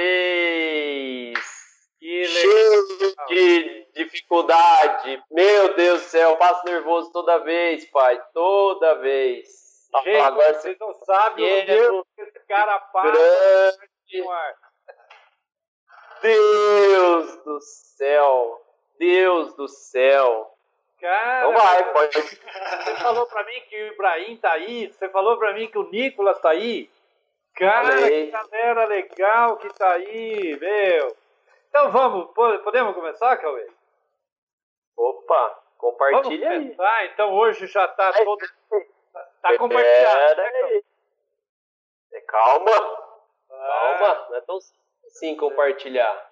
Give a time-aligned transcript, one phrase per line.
[0.00, 1.38] vez.
[2.00, 2.86] Cheio
[3.28, 5.22] de dificuldade.
[5.30, 8.20] Meu Deus do céu, passo nervoso toda vez, pai.
[8.32, 9.48] Toda vez.
[10.04, 13.12] Gente, Agora vocês não sabem o Deus que esse cara passa.
[16.22, 18.62] Deus do céu.
[18.98, 20.54] Deus do céu.
[21.00, 22.20] Cara, então vai, pode.
[22.20, 25.90] Você falou pra mim que o Ibrahim tá aí, você falou pra mim que o
[25.90, 26.90] Nicolas tá aí.
[27.54, 31.16] Cara, que galera legal que tá aí, meu.
[31.68, 33.70] Então vamos, podemos começar, Cauê?
[34.96, 37.08] Opa, compartilha vamos começar, aí.
[37.08, 38.46] então hoje já tá todo.
[39.42, 40.40] Tá compartilhado.
[40.40, 42.70] Né, Calma.
[43.50, 43.96] Ah.
[43.98, 44.58] Calma, não é tão
[45.06, 46.30] assim compartilhar.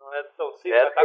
[0.00, 0.94] Não é tão simples.
[0.94, 1.02] Tá...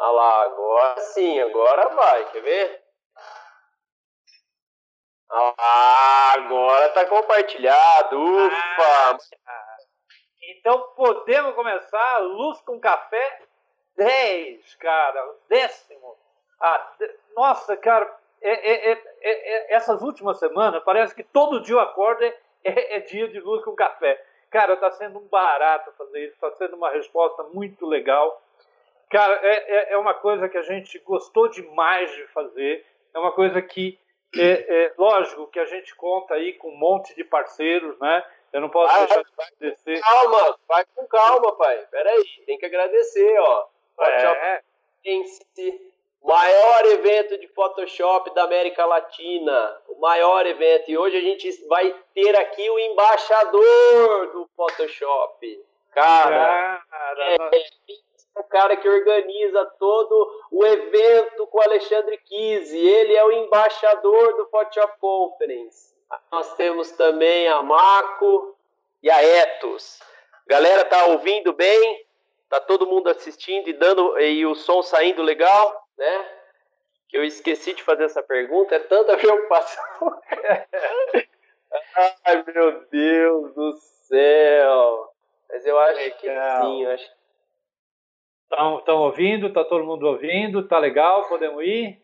[0.00, 2.87] Olha lá, agora sim, agora vai, quer ver?
[5.30, 9.18] Ah, agora tá compartilhado, ufa!
[9.46, 9.76] Ah,
[10.50, 13.42] então podemos começar Luz com Café
[13.96, 16.16] 10, cara, décimo.
[16.58, 16.92] Ah,
[17.36, 22.24] nossa, cara, é, é, é, essas últimas semanas parece que todo dia eu acordo
[22.64, 24.24] é, dia de Luz com Café.
[24.50, 28.42] Cara, tá sendo um barato fazer isso, tá sendo uma resposta muito legal.
[29.10, 33.60] Cara, é, é uma coisa que a gente gostou demais de fazer, é uma coisa
[33.60, 33.98] que
[34.36, 38.24] é, é, lógico que a gente conta aí com um monte de parceiros, né?
[38.52, 40.00] Eu não posso ah, deixar de agradecer.
[40.00, 41.86] Calma, vai com calma, pai.
[41.90, 43.66] Peraí, tem que agradecer, ó.
[44.00, 44.62] É.
[46.22, 49.80] Maior evento de Photoshop da América Latina.
[49.88, 50.90] O maior evento.
[50.90, 55.64] E hoje a gente vai ter aqui o embaixador do Photoshop.
[55.92, 57.36] Cara, Cara é,
[58.38, 62.78] o cara que organiza todo o evento com o Alexandre Kise.
[62.78, 65.94] Ele é o embaixador do Photoshop Conference.
[66.30, 68.56] Nós temos também a Marco
[69.02, 70.00] e a Etos.
[70.46, 72.06] Galera, tá ouvindo bem?
[72.48, 76.30] Tá todo mundo assistindo e dando e o som saindo legal, né?
[77.08, 80.20] Que eu esqueci de fazer essa pergunta, é tanta preocupação.
[82.24, 83.72] Ai, meu Deus do
[84.06, 85.12] céu.
[85.50, 86.16] Mas eu acho legal.
[86.16, 87.17] que sim, eu acho
[88.50, 89.48] Estão ouvindo?
[89.48, 90.66] Está todo mundo ouvindo?
[90.66, 91.28] Tá legal?
[91.28, 92.02] Podemos ir?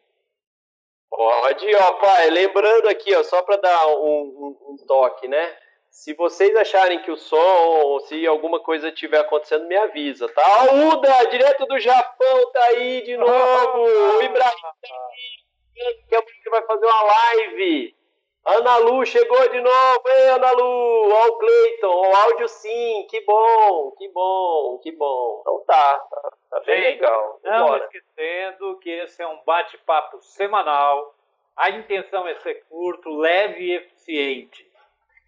[1.08, 2.30] Pode, ó, pai.
[2.30, 5.56] Lembrando aqui, ó, só para dar um, um, um, toque, né?
[5.90, 10.42] Se vocês acharem que o som ou se alguma coisa estiver acontecendo, me avisa, tá?
[10.42, 13.78] A Uda, direto do Japão, tá aí de novo.
[13.78, 17.96] o Ibrahim tá aí, que vai fazer uma live.
[18.44, 20.02] Ana Lu chegou de novo.
[20.06, 25.38] Ei, Ana Lu, ó o Cleiton, o áudio sim, que bom, que bom, que bom.
[25.40, 27.40] Então tá, tá, tá bem Gente, legal.
[27.42, 31.14] Não esquecendo que esse é um bate-papo semanal.
[31.56, 34.70] A intenção é ser curto, leve e eficiente.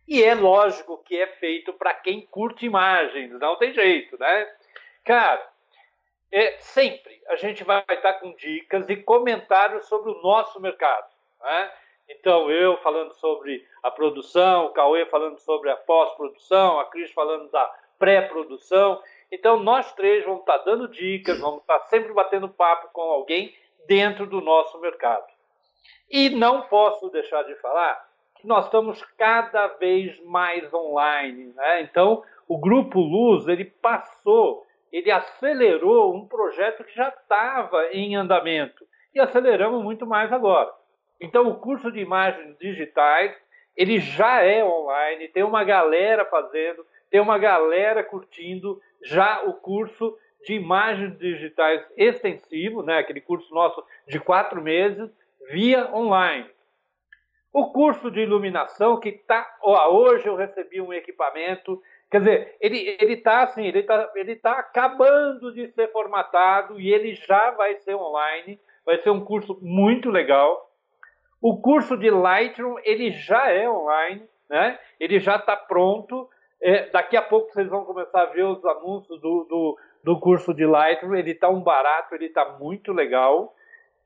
[0.06, 4.54] E é lógico que é feito para quem curte imagens, não tem jeito, né?
[5.04, 5.48] Cara,
[6.30, 11.08] é, sempre a gente vai estar com dicas e comentários sobre o nosso mercado.
[11.40, 11.72] Né?
[12.08, 17.50] Então, eu falando sobre a produção, o Cauê falando sobre a pós-produção, a Cris falando
[17.50, 17.64] da
[17.98, 19.02] pré-produção.
[19.30, 23.54] Então, nós três vamos estar dando dicas, vamos estar sempre batendo papo com alguém
[23.86, 25.26] dentro do nosso mercado.
[26.10, 28.06] E não posso deixar de falar
[28.36, 31.52] que nós estamos cada vez mais online.
[31.54, 31.82] Né?
[31.82, 38.86] Então, o Grupo Luz ele passou, ele acelerou um projeto que já estava em andamento.
[39.12, 40.72] E aceleramos muito mais agora.
[41.20, 43.34] Então, o curso de imagens digitais,
[43.76, 50.16] ele já é online, tem uma galera fazendo, tem uma galera curtindo já o curso
[50.44, 55.10] de imagens digitais extensivo, né, aquele curso nosso de quatro meses,
[55.50, 56.48] via online.
[57.52, 63.42] O curso de iluminação que está, hoje eu recebi um equipamento, quer dizer, ele está
[63.44, 68.60] assim, ele está ele tá acabando de ser formatado e ele já vai ser online,
[68.84, 70.65] vai ser um curso muito legal.
[71.40, 74.78] O curso de Lightroom ele já é online, né?
[74.98, 76.28] Ele já está pronto.
[76.60, 80.54] É, daqui a pouco vocês vão começar a ver os anúncios do, do, do curso
[80.54, 81.14] de Lightroom.
[81.14, 83.54] Ele está um barato, ele está muito legal.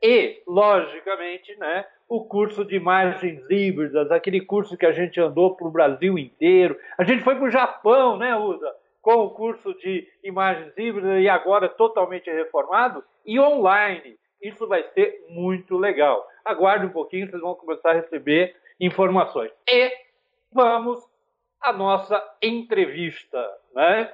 [0.03, 5.69] E, logicamente, né, o curso de imagens híbridas, aquele curso que a gente andou para
[5.69, 6.77] o Brasil inteiro.
[6.99, 8.75] A gente foi para o Japão, né, Uda?
[9.01, 14.19] Com o curso de imagens híbridas e agora totalmente reformado e online.
[14.43, 16.27] Isso vai ser muito legal.
[16.45, 19.53] Aguarde um pouquinho, vocês vão começar a receber informações.
[19.69, 19.93] E
[20.53, 20.99] vamos
[21.61, 23.39] à nossa entrevista,
[23.75, 24.13] né?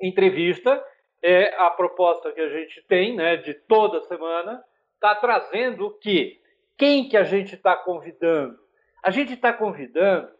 [0.00, 0.82] Entrevista
[1.22, 4.64] é a proposta que a gente tem, né, de toda semana,
[4.94, 6.40] está trazendo o que?
[6.78, 8.58] Quem que a gente está convidando?
[9.02, 10.30] A gente está convidando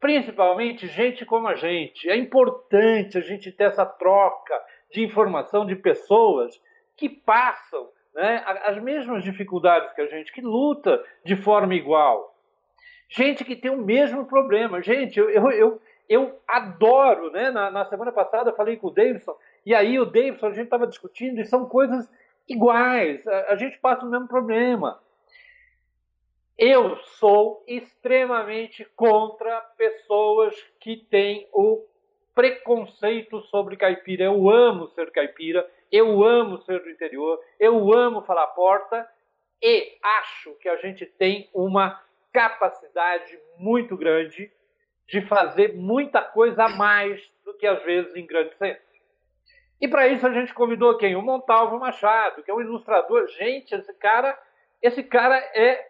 [0.00, 2.08] principalmente gente como a gente.
[2.08, 4.54] É importante a gente ter essa troca
[4.90, 6.60] de informação de pessoas
[6.96, 7.88] que passam
[8.18, 12.36] né, as mesmas dificuldades que a gente, que luta de forma igual.
[13.08, 14.82] Gente que tem o mesmo problema.
[14.82, 17.52] Gente, eu, eu, eu, eu adoro, né?
[17.52, 20.64] Na, na, semana passada eu falei com o Davidson, e aí o Davidson, a gente
[20.64, 22.10] estava discutindo, e são coisas
[22.48, 23.24] iguais.
[23.24, 25.00] A, a gente passa o mesmo problema.
[26.58, 31.84] Eu sou extremamente contra pessoas que têm o
[32.34, 34.24] preconceito sobre caipira.
[34.24, 39.08] Eu amo ser caipira, eu amo ser do interior, eu amo falar porta
[39.62, 42.00] e acho que a gente tem uma
[42.32, 44.50] capacidade muito grande
[45.06, 48.86] de fazer muita coisa a mais do que às vezes em grandes centros.
[49.80, 51.16] E para isso a gente convidou quem?
[51.16, 53.26] O Montalvo Machado, que é um ilustrador.
[53.28, 54.38] Gente, esse cara,
[54.82, 55.88] esse cara é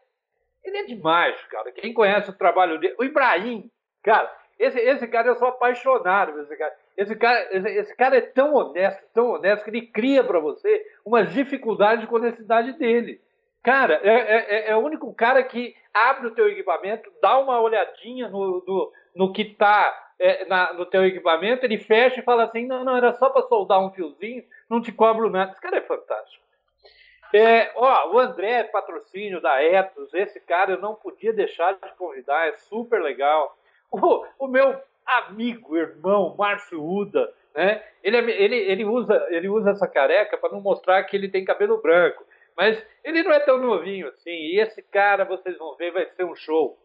[0.64, 1.72] ele é demais, cara.
[1.72, 2.94] Quem conhece o trabalho dele.
[2.98, 3.70] O Ibrahim,
[4.02, 6.76] cara, esse, esse cara eu sou apaixonado esse cara.
[6.98, 11.32] Esse cara, esse, cara é tão honesto, tão honesto, que ele cria para você umas
[11.32, 13.20] dificuldades com a necessidade dele.
[13.62, 17.60] Cara, é, é, é, é, o único cara que abre o teu equipamento, dá uma
[17.60, 22.66] olhadinha no, no, no que está é, no teu equipamento, ele fecha e fala assim,
[22.66, 25.52] não, não, era só para soldar um fiozinho, não te cobro nada.
[25.52, 26.44] Esse cara é fantástico.
[27.32, 32.48] É, ó, o André, patrocínio da Etos, esse cara eu não podia deixar de convidar,
[32.48, 33.56] é super legal.
[33.88, 37.82] O, o meu amigo, irmão, Márcio Uda, né?
[38.02, 41.44] Ele, é, ele, ele, usa, ele usa essa careca para não mostrar que ele tem
[41.44, 42.24] cabelo branco.
[42.56, 44.30] Mas ele não é tão novinho assim.
[44.30, 46.78] E esse cara, vocês vão ver, vai ser um show.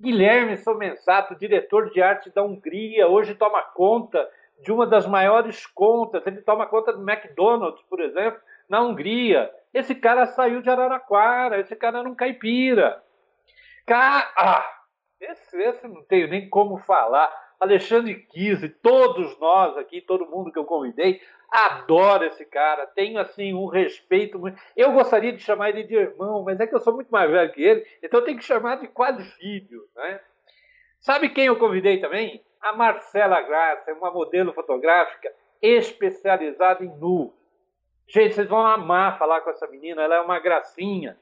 [0.00, 4.28] Guilherme Somensato, diretor de arte da Hungria, hoje toma conta
[4.60, 6.26] de uma das maiores contas.
[6.26, 9.50] Ele toma conta do McDonald's, por exemplo, na Hungria.
[9.72, 13.02] Esse cara saiu de Araraquara, esse cara era um caipira.
[13.86, 14.32] Ca...
[14.36, 14.76] Ah,
[15.20, 17.30] esse, esse não tenho nem como falar.
[17.60, 21.20] Alexandre Kise, todos nós aqui, todo mundo que eu convidei,
[21.50, 24.58] adoro esse cara, tenho assim um respeito muito.
[24.76, 27.52] Eu gostaria de chamar ele de irmão, mas é que eu sou muito mais velho
[27.52, 30.20] que ele, então eu tenho que chamar de quase filho, né?
[31.00, 32.42] Sabe quem eu convidei também?
[32.60, 35.32] A Marcela Graça, uma modelo fotográfica
[35.62, 37.32] especializada em nu.
[38.08, 41.16] Gente, vocês vão amar falar com essa menina, ela é uma gracinha.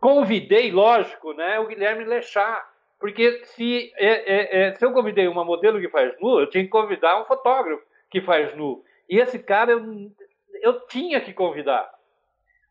[0.00, 2.71] Convidei, lógico, né, o Guilherme Lechar,
[3.02, 6.62] porque se, é, é, é, se eu convidei uma modelo que faz nu, eu tinha
[6.62, 8.84] que convidar um fotógrafo que faz nu.
[9.10, 10.12] E esse cara eu,
[10.62, 11.92] eu tinha que convidar.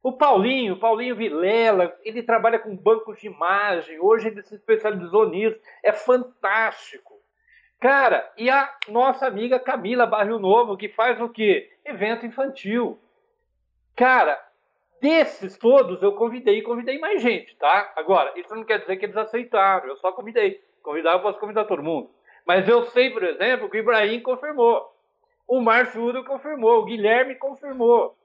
[0.02, 5.60] O Paulinho, Paulinho Vilela, ele trabalha com bancos de imagem, hoje ele se especializou nisso,
[5.84, 7.20] é fantástico.
[7.78, 11.70] Cara, e a nossa amiga Camila Barrio Novo, que faz o quê?
[11.84, 12.98] Evento infantil.
[13.98, 14.42] Cara,
[15.02, 17.92] desses todos eu convidei e convidei mais gente, tá?
[17.96, 20.62] Agora, isso não quer dizer que eles aceitaram, eu só convidei.
[20.84, 22.10] Convidar, eu posso convidar todo mundo.
[22.46, 24.90] Mas eu sei, por exemplo, que o Ibrahim confirmou.
[25.48, 28.16] O Márcio Udo confirmou, o Guilherme confirmou.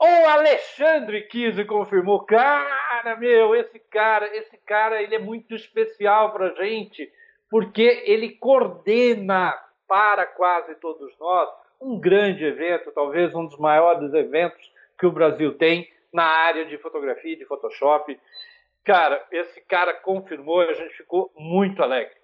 [0.00, 2.24] O Alexandre Kise confirmou.
[2.24, 7.12] Cara, meu, esse cara, esse cara, ele é muito especial pra gente,
[7.50, 9.52] porque ele coordena
[9.86, 14.69] para quase todos nós um grande evento, talvez um dos maiores eventos
[15.00, 18.20] que o Brasil tem na área de fotografia, de Photoshop.
[18.84, 22.14] Cara, esse cara confirmou e a gente ficou muito alegre.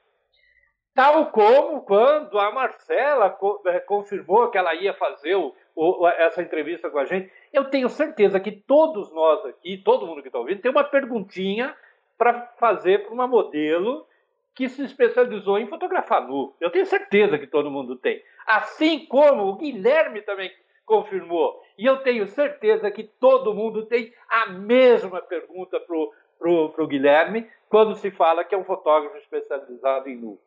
[0.94, 6.88] Tal como quando a Marcela eh, confirmou que ela ia fazer o, o, essa entrevista
[6.88, 10.62] com a gente, eu tenho certeza que todos nós aqui, todo mundo que está ouvindo,
[10.62, 11.76] tem uma perguntinha
[12.16, 14.06] para fazer para uma modelo
[14.54, 16.56] que se especializou em fotografar nu.
[16.58, 18.22] Eu tenho certeza que todo mundo tem.
[18.46, 20.50] Assim como o Guilherme também
[20.86, 21.60] confirmou.
[21.76, 26.86] E eu tenho certeza que todo mundo tem a mesma pergunta para o pro, pro
[26.86, 30.38] Guilherme quando se fala que é um fotógrafo especializado em nu.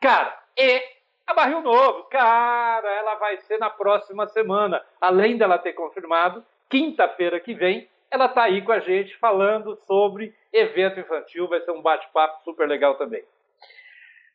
[0.00, 0.82] Cara, e
[1.26, 4.84] a Barril Novo, cara, ela vai ser na próxima semana.
[5.00, 10.34] Além dela ter confirmado, quinta-feira que vem, ela está aí com a gente falando sobre
[10.52, 11.48] evento infantil.
[11.48, 13.22] Vai ser um bate-papo super legal também.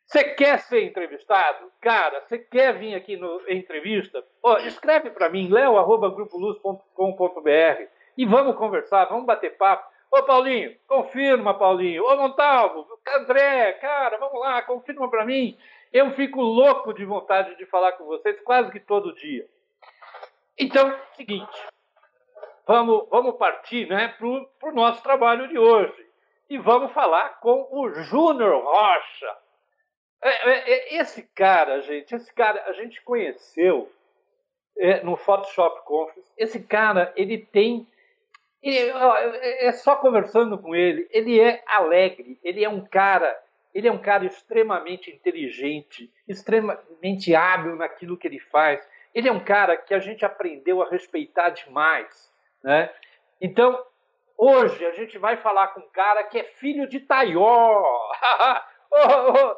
[0.06, 1.72] Você quer ser entrevistado?
[1.80, 4.24] Cara, você quer vir aqui no entrevista?
[4.40, 9.90] Oh, escreve para mim, leo.grupoluz.com.br e vamos conversar, vamos bater papo.
[10.10, 12.04] Ô Paulinho, confirma, Paulinho.
[12.04, 12.86] Ô Montalvo,
[13.16, 15.58] André, cara, vamos lá, confirma para mim.
[15.92, 19.44] Eu fico louco de vontade de falar com vocês quase que todo dia.
[20.56, 21.66] Então, seguinte,
[22.64, 26.06] vamos, vamos partir né, para o nosso trabalho de hoje.
[26.48, 29.45] E vamos falar com o Júnior Rocha.
[30.22, 33.90] É, é, é, esse cara, gente, esse cara a gente conheceu
[34.78, 36.30] é, no Photoshop Conference.
[36.36, 37.86] Esse cara, ele tem.
[38.62, 43.42] Ele, é, é só conversando com ele, ele é alegre, ele é um cara.
[43.74, 48.80] Ele é um cara extremamente inteligente, extremamente hábil naquilo que ele faz.
[49.14, 52.32] Ele é um cara que a gente aprendeu a respeitar demais.
[52.64, 52.90] Né?
[53.38, 53.78] Então,
[54.36, 57.82] hoje a gente vai falar com um cara que é filho de Taió.
[58.90, 59.56] oh, oh,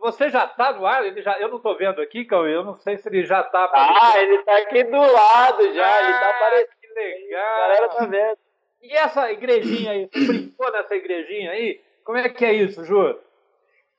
[0.00, 1.04] você já está no ar?
[1.04, 3.70] Ele já, eu não estou vendo aqui, Cauê, eu não sei se ele já está.
[3.74, 6.76] Ah, ele está aqui do lado já, ah, ele está aparecendo.
[6.80, 7.54] Que legal.
[7.54, 8.38] A galera está vendo.
[8.82, 11.80] E essa igrejinha aí, você brincou nessa igrejinha aí?
[12.04, 13.18] Como é que é isso, Júlio?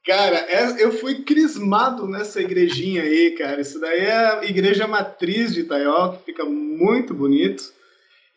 [0.05, 3.62] Cara, é, eu fui crismado nessa igrejinha aí, cara.
[3.62, 7.63] Isso daí é a igreja matriz de Itaió, que fica muito bonito.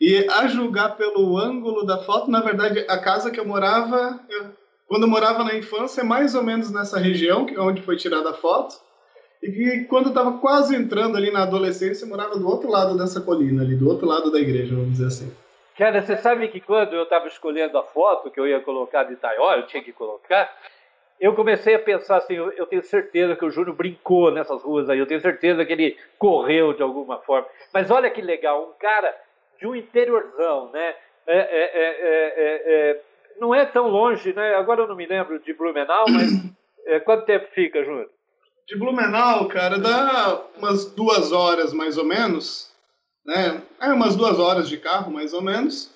[0.01, 4.51] E a julgar pelo ângulo da foto, na verdade, a casa que eu morava, eu,
[4.89, 8.31] quando eu morava na infância, é mais ou menos nessa região, é onde foi tirada
[8.31, 8.75] a foto.
[9.41, 13.21] E quando eu estava quase entrando ali na adolescência, eu morava do outro lado dessa
[13.21, 15.33] colina, ali, do outro lado da igreja, vamos dizer assim.
[15.77, 19.13] Cara, você sabe que quando eu estava escolhendo a foto que eu ia colocar de
[19.13, 20.51] Itaió, eu tinha que colocar,
[21.19, 24.89] eu comecei a pensar assim, eu, eu tenho certeza que o Júnior brincou nessas ruas
[24.89, 27.47] aí, eu tenho certeza que ele correu de alguma forma.
[27.71, 29.15] Mas olha que legal, um cara
[29.59, 30.95] de um interiorzão, né?
[31.27, 31.71] É, é,
[32.89, 33.01] é,
[33.39, 34.55] não é tão longe, né?
[34.55, 36.31] Agora eu não me lembro de Blumenau, mas
[37.05, 38.09] quanto tempo fica, Júnior?
[38.67, 42.71] De Blumenau, cara, dá umas duas horas mais ou menos,
[43.25, 43.61] né?
[43.81, 45.91] É umas duas horas de carro, mais ou menos.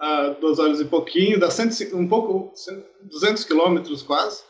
[0.00, 2.52] Uh, duas horas e pouquinho, dá cento, um pouco,
[3.02, 4.42] 200 quilômetros quase.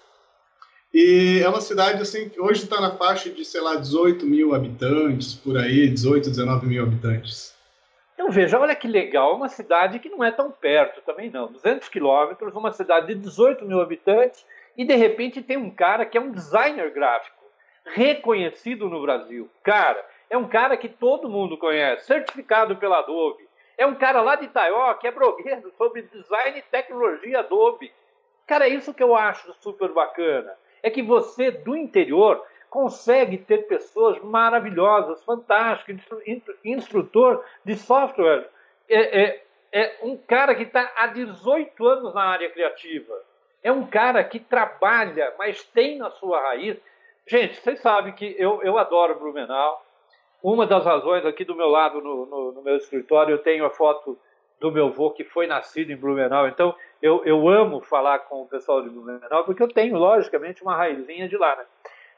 [0.94, 4.54] E é uma cidade assim que hoje está na faixa de, sei lá, 18 mil
[4.54, 7.54] habitantes, por aí, 18, 19 mil habitantes.
[8.22, 11.88] Então veja, olha que legal, uma cidade que não é tão perto também não, 200
[11.88, 16.20] quilômetros, uma cidade de 18 mil habitantes, e de repente tem um cara que é
[16.20, 17.42] um designer gráfico,
[17.84, 19.50] reconhecido no Brasil.
[19.64, 23.42] Cara, é um cara que todo mundo conhece, certificado pela Adobe.
[23.76, 27.92] É um cara lá de Itaió que é blogueiro sobre design e tecnologia Adobe.
[28.46, 33.66] Cara, é isso que eu acho super bacana é que você, do interior, consegue ter
[33.66, 36.00] pessoas maravilhosas, fantásticas,
[36.64, 38.48] instrutor de software.
[38.88, 43.12] É, é, é um cara que está há 18 anos na área criativa.
[43.62, 46.78] É um cara que trabalha, mas tem na sua raiz.
[47.26, 49.84] Gente, vocês sabem que eu, eu adoro Blumenau.
[50.42, 53.70] Uma das razões aqui do meu lado, no, no, no meu escritório, eu tenho a
[53.70, 54.18] foto
[54.58, 56.48] do meu avô que foi nascido em Blumenau.
[56.48, 60.74] Então, eu, eu amo falar com o pessoal de Blumenau, porque eu tenho, logicamente, uma
[60.74, 61.54] raizinha de lá.
[61.54, 61.64] Né?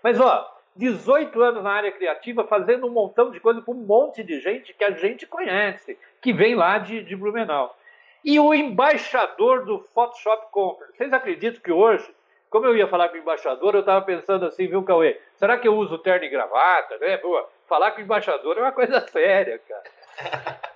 [0.04, 4.22] Mas, ó, 18 anos na área criativa, fazendo um montão de coisa para um monte
[4.22, 7.74] de gente que a gente conhece, que vem lá de, de Blumenau.
[8.22, 10.94] E o embaixador do Photoshop Conference.
[10.94, 12.06] Vocês acreditam que hoje,
[12.50, 15.18] como eu ia falar com o embaixador, eu estava pensando assim, viu, Cauê?
[15.36, 17.16] Será que eu uso terno e gravata, né?
[17.16, 20.60] Pô, falar com o embaixador é uma coisa séria, cara.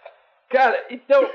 [0.49, 1.31] Cara, então,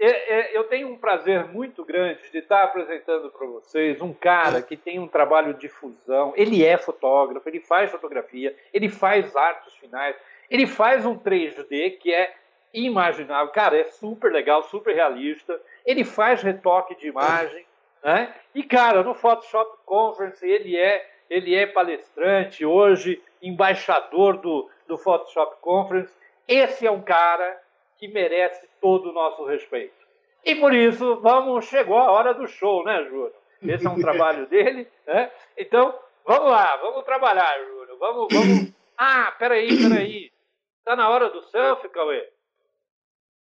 [0.00, 4.98] eu tenho um prazer muito grande de estar apresentando para vocês um cara que tem
[4.98, 6.32] um trabalho de fusão.
[6.36, 10.16] Ele é fotógrafo, ele faz fotografia, ele faz artes finais,
[10.48, 12.34] ele faz um 3D que é
[12.72, 13.52] imaginável.
[13.52, 15.60] Cara, é super legal, super realista.
[15.84, 17.66] Ele faz retoque de imagem,
[18.02, 18.34] né?
[18.54, 25.60] E cara, no Photoshop Conference ele é ele é palestrante hoje, embaixador do, do Photoshop
[25.60, 26.12] Conference.
[26.48, 27.56] Esse é um cara
[28.00, 29.94] que merece todo o nosso respeito.
[30.42, 33.34] E por isso, vamos, chegou a hora do show, né, Júlio?
[33.62, 35.30] Esse é um trabalho dele, né?
[35.54, 37.98] Então, vamos lá, vamos trabalhar, Júlio.
[37.98, 38.72] Vamos, vamos.
[38.96, 40.32] Ah, peraí, peraí.
[40.82, 42.26] Tá na hora do selfie, Cauê?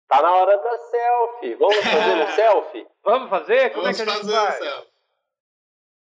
[0.07, 1.53] Tá na hora da selfie.
[1.53, 2.87] Vamos fazer um selfie?
[3.03, 3.69] Vamos fazer?
[3.69, 4.90] Como vamos é que a gente faz?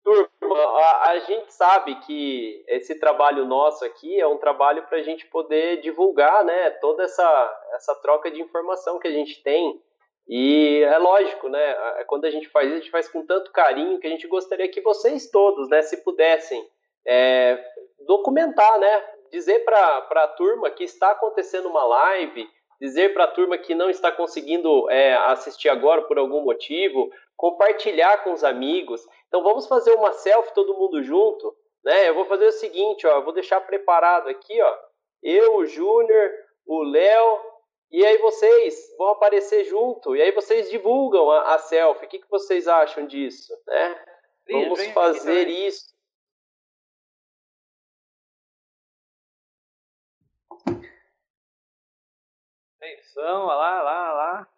[0.06, 5.02] Turma, a, a, gente sabe que esse trabalho nosso aqui é um trabalho para a
[5.02, 9.82] gente poder divulgar, né, toda essa, essa troca de informação que a gente tem.
[10.28, 14.00] E é lógico, né, quando a gente faz isso, a gente faz com tanto carinho
[14.00, 16.64] que a gente gostaria que vocês todos, né, se pudessem
[17.04, 17.60] é,
[18.06, 22.48] documentar, né, dizer para a turma que está acontecendo uma live,
[22.80, 28.24] dizer para a turma que não está conseguindo é, assistir agora por algum motivo, compartilhar
[28.24, 29.06] com os amigos.
[29.28, 32.10] Então vamos fazer uma selfie todo mundo junto, né?
[32.10, 34.78] Eu vou fazer o seguinte, ó, vou deixar preparado aqui, ó.
[35.22, 36.32] Eu, o Júnior,
[36.66, 37.42] o Léo,
[37.92, 42.06] e aí vocês vão aparecer junto, e aí vocês divulgam a, a selfie.
[42.06, 44.06] O que, que vocês acham disso, né?
[44.50, 45.96] Vamos fazer isso.
[52.80, 54.55] Atenção, lá, lá, lá.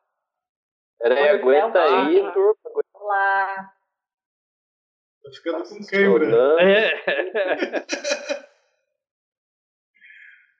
[0.99, 2.55] Peraí, aguenta aí, turma.
[2.93, 3.73] Olá.
[5.23, 6.27] Tá ficando com câimbra.
[6.61, 6.93] É.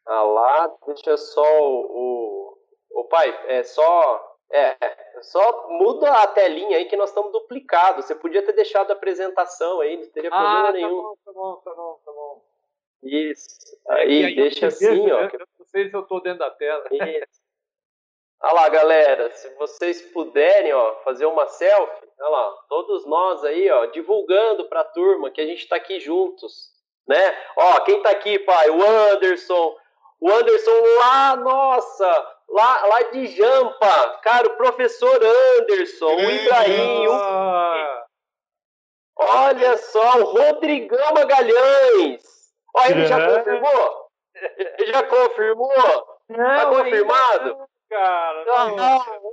[0.05, 2.57] ah lá, deixa só o,
[2.91, 4.75] o, o pai, é só É,
[5.21, 8.05] só muda a telinha aí que nós estamos duplicados.
[8.05, 11.01] Você podia ter deixado a apresentação aí, não teria problema ah, tá nenhum.
[11.01, 12.45] Bom, tá bom, tá bom, tá bom.
[13.03, 13.57] Isso.
[13.89, 15.21] Aí, aí deixa assim, vejo, ó.
[15.21, 15.29] Né?
[15.33, 16.83] Eu não sei se eu estou dentro da tela.
[16.91, 17.46] Isso.
[18.39, 23.69] Olha lá, galera, se vocês puderem, ó, fazer uma selfie, olha lá, todos nós aí,
[23.71, 26.71] ó, divulgando para a turma que a gente está aqui juntos,
[27.07, 27.35] né?
[27.57, 28.69] Ó, quem está aqui, pai?
[28.69, 29.75] O Anderson,
[30.19, 35.19] o Anderson lá, nossa, lá, lá de Jampa, cara, o professor
[35.59, 38.07] Anderson, o Ibrahim, o...
[39.19, 42.23] Olha só, o Rodrigão Magalhães.
[42.75, 44.09] Ó, ele já confirmou?
[44.57, 45.73] Ele já confirmou?
[46.29, 47.67] Não, tá confirmado?
[47.89, 48.45] Cara.
[48.45, 49.31] Não, não, não,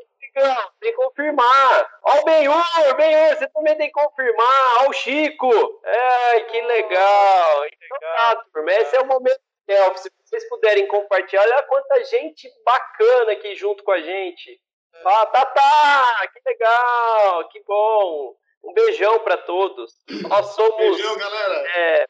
[0.81, 1.91] tem que confirmar.
[2.03, 4.85] Ó o Benhur, Benhur, você também tem que confirmar.
[4.85, 5.81] Ó o Chico.
[5.85, 7.67] É, que legal.
[7.67, 9.99] Então tá, turma, esse é o momento selfie.
[10.01, 14.61] Se vocês puderem compartilhar, olha quanta gente bacana aqui junto com a gente.
[15.05, 18.35] Ah, tá, tá, que legal, que bom.
[18.63, 19.93] Um beijão para todos.
[20.29, 20.97] Nós somos.
[20.97, 21.69] Beijão, galera.
[21.77, 22.07] É,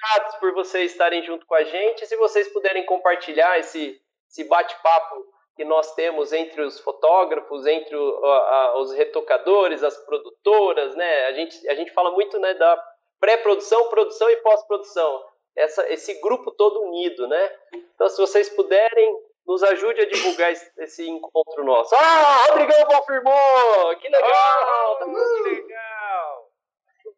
[0.00, 2.06] gratos por vocês estarem junto com a gente.
[2.06, 4.00] Se vocês puderem compartilhar esse,
[4.30, 5.26] esse bate-papo
[5.58, 11.24] que nós temos entre os fotógrafos, entre o, a, os retocadores, as produtoras, né?
[11.26, 12.80] A gente, a gente fala muito né, da
[13.18, 15.26] pré-produção, produção e pós-produção.
[15.56, 17.56] Esse grupo todo unido, né?
[17.74, 21.92] Então, se vocês puderem, nos ajude a divulgar esse, encontro nosso.
[21.96, 23.96] Ah, Rodrigão confirmou!
[23.96, 24.92] Que legal!
[24.92, 26.50] Oh, que legal!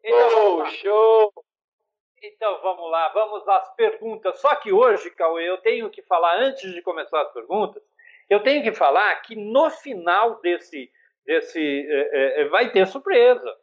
[0.03, 1.31] Então, oh, show!
[2.23, 4.39] Então vamos lá, vamos às perguntas.
[4.39, 7.83] Só que hoje, Cauê, eu tenho que falar antes de começar as perguntas
[8.31, 10.89] eu tenho que falar que no final desse,
[11.25, 13.57] desse é, é, vai ter surpresa,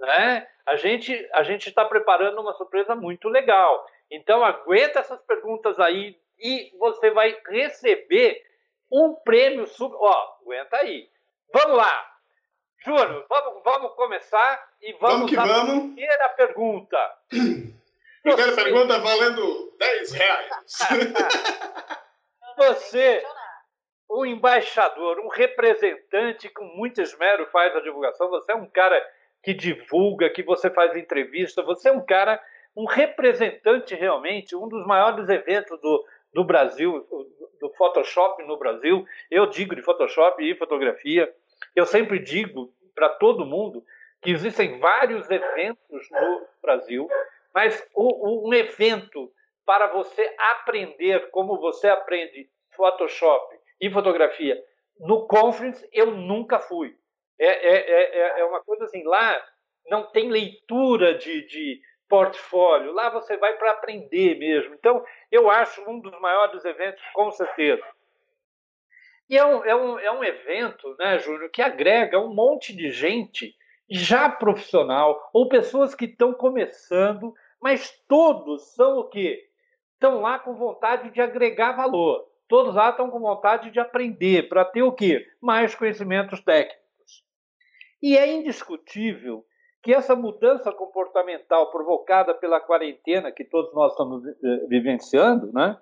[0.00, 0.48] né?
[0.64, 3.86] A gente a gente está preparando uma surpresa muito legal.
[4.10, 8.42] Então aguenta essas perguntas aí e você vai receber
[8.90, 9.94] um prêmio sub.
[9.94, 11.06] Ó, aguenta aí.
[11.52, 12.10] Vamos lá,
[12.82, 13.26] Júnior.
[13.28, 15.84] Vamos vamos começar e vamos, vamos à vamos.
[15.92, 17.14] primeira pergunta.
[18.22, 20.50] Primeira pergunta valendo 10 reais.
[22.56, 23.22] você
[24.10, 28.28] um embaixador, um representante com muito esmero faz a divulgação.
[28.30, 29.00] Você é um cara
[29.42, 32.40] que divulga, que você faz entrevista, você é um cara,
[32.76, 37.06] um representante realmente, um dos maiores eventos do, do Brasil,
[37.60, 39.06] do Photoshop no Brasil.
[39.30, 41.32] Eu digo de Photoshop e fotografia.
[41.74, 43.84] Eu sempre digo para todo mundo
[44.22, 47.08] que existem vários eventos no Brasil,
[47.54, 49.30] mas um evento
[49.66, 53.56] para você aprender como você aprende Photoshop,
[53.86, 54.58] e fotografia.
[54.98, 56.96] No conference eu nunca fui.
[57.38, 59.44] É, é, é, é uma coisa assim, lá
[59.90, 64.74] não tem leitura de, de portfólio, lá você vai para aprender mesmo.
[64.74, 67.84] Então, eu acho um dos maiores eventos, com certeza.
[69.28, 72.90] E é um, é um, é um evento, né, Júnior, que agrega um monte de
[72.90, 73.54] gente
[73.90, 79.46] já profissional ou pessoas que estão começando, mas todos são o quê?
[79.94, 84.64] Estão lá com vontade de agregar valor todos lá estão com vontade de aprender para
[84.64, 85.26] ter o quê?
[85.40, 87.24] Mais conhecimentos técnicos.
[88.02, 89.44] E é indiscutível
[89.82, 95.78] que essa mudança comportamental provocada pela quarentena que todos nós estamos eh, vivenciando, né?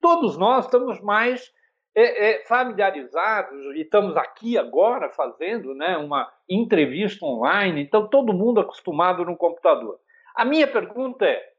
[0.00, 1.52] Todos nós estamos mais
[1.94, 8.60] é, é, familiarizados e estamos aqui agora fazendo né, uma entrevista online, então todo mundo
[8.60, 9.98] acostumado no computador.
[10.34, 11.51] A minha pergunta é: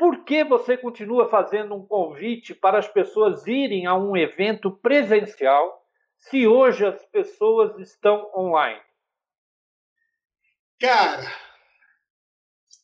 [0.00, 5.86] por que você continua fazendo um convite para as pessoas irem a um evento presencial
[6.16, 8.80] se hoje as pessoas estão online?
[10.80, 11.30] Cara,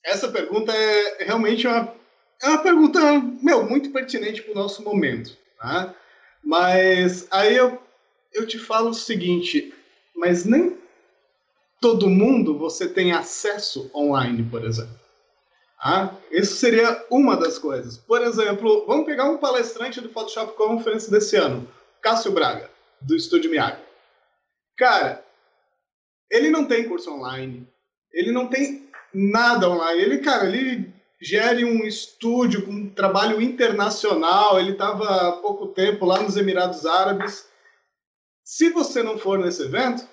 [0.05, 1.95] essa pergunta é realmente uma,
[2.43, 3.01] é uma pergunta
[3.43, 5.39] meu, muito pertinente para o nosso momento.
[5.59, 5.95] Tá?
[6.45, 7.83] Mas aí eu,
[8.31, 9.73] eu te falo o seguinte,
[10.15, 10.79] mas nem
[11.81, 15.06] todo mundo você tem acesso online, por exemplo.
[15.79, 17.99] Ah, isso seria uma das coisas.
[17.99, 21.69] Por exemplo, vamos pegar um palestrante do Photoshop Conference desse ano,
[22.01, 23.83] Cássio Braga, do Estúdio Miyagi.
[24.77, 25.25] Cara,
[26.31, 27.69] ele não tem curso online,
[28.13, 30.01] ele não tem nada online.
[30.01, 36.05] Ele, cara, ele gere um estúdio com um trabalho internacional, ele estava há pouco tempo
[36.05, 37.49] lá nos Emirados Árabes.
[38.45, 40.07] Se você não for nesse evento,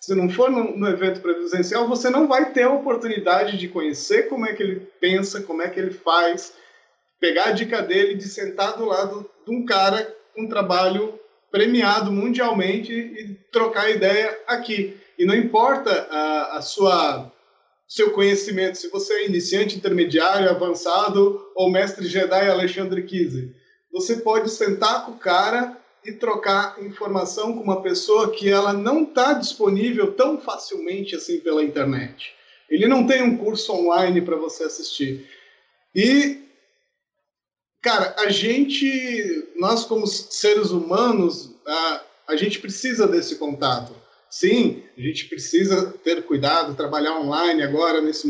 [0.00, 4.28] se não for no, no, evento presencial, você não vai ter a oportunidade de conhecer
[4.28, 6.54] como é que ele pensa, como é que ele faz,
[7.20, 11.18] pegar a dica dele de sentar do lado de um cara com um trabalho
[11.50, 14.96] premiado mundialmente e trocar ideia aqui.
[15.18, 17.32] E não importa a, a sua
[17.88, 23.56] seu conhecimento, se você é iniciante, intermediário, avançado ou mestre Jedi Alexandre Kise,
[23.90, 25.74] você pode sentar com o cara
[26.08, 31.62] e trocar informação com uma pessoa que ela não está disponível tão facilmente assim pela
[31.62, 32.34] internet.
[32.68, 35.28] Ele não tem um curso online para você assistir.
[35.94, 36.38] E,
[37.82, 43.94] cara, a gente, nós como seres humanos, a, a gente precisa desse contato.
[44.30, 48.28] Sim, a gente precisa ter cuidado, trabalhar online agora nesse,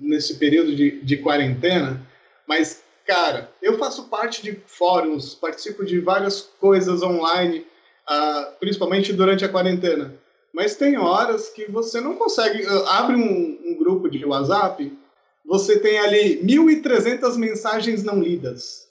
[0.00, 2.06] nesse período de, de quarentena,
[2.46, 7.66] mas cara, eu faço parte de fóruns, participo de várias coisas online,
[8.08, 10.14] uh, principalmente durante a quarentena.
[10.54, 12.64] Mas tem horas que você não consegue.
[12.64, 14.96] Uh, abre um, um, grupo de WhatsApp,
[15.44, 18.88] você tem ali 1.300 mensagens não lidas.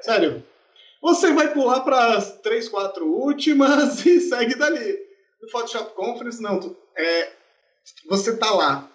[0.00, 0.44] Sério.
[1.02, 5.00] Você vai pular para as três, quatro últimas e segue dali.
[5.42, 6.76] No Photoshop Conference, não.
[6.96, 7.32] É,
[8.08, 8.91] você tá lá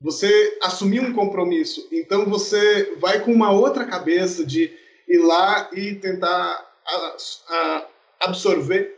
[0.00, 1.88] você assumiu um compromisso.
[1.90, 4.70] Então você vai com uma outra cabeça de
[5.08, 6.66] ir lá e tentar
[8.20, 8.96] absorver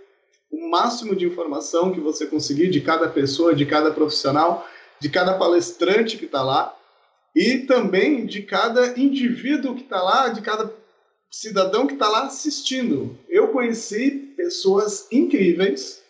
[0.50, 5.34] o máximo de informação que você conseguir de cada pessoa, de cada profissional, de cada
[5.34, 6.76] palestrante que está lá
[7.34, 10.72] e também de cada indivíduo que está lá, de cada
[11.30, 13.16] cidadão que está lá assistindo.
[13.28, 16.02] Eu conheci pessoas incríveis,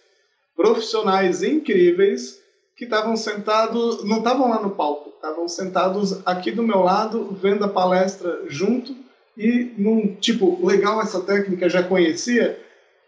[0.57, 2.40] profissionais incríveis
[2.81, 7.63] que estavam sentados, não estavam lá no palco, estavam sentados aqui do meu lado, vendo
[7.63, 8.97] a palestra junto,
[9.37, 12.59] e num tipo, legal essa técnica, já conhecia,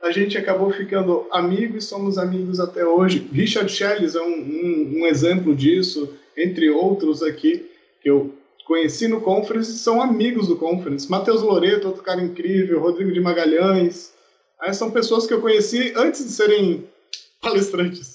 [0.03, 3.27] a gente acabou ficando amigos, somos amigos até hoje.
[3.33, 7.67] Richard Schelles é um, um, um exemplo disso, entre outros aqui,
[8.03, 8.31] que eu
[8.67, 11.11] conheci no Conference, são amigos do Conference.
[11.11, 14.13] Matheus Loreto, outro cara incrível, Rodrigo de Magalhães,
[14.61, 16.85] aí são pessoas que eu conheci antes de serem
[17.41, 18.12] palestrantes.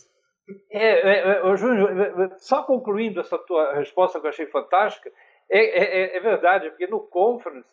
[0.70, 5.12] É, é, é, Júnior, só concluindo essa tua resposta que eu achei fantástica,
[5.50, 7.68] é, é, é, é verdade, porque no conference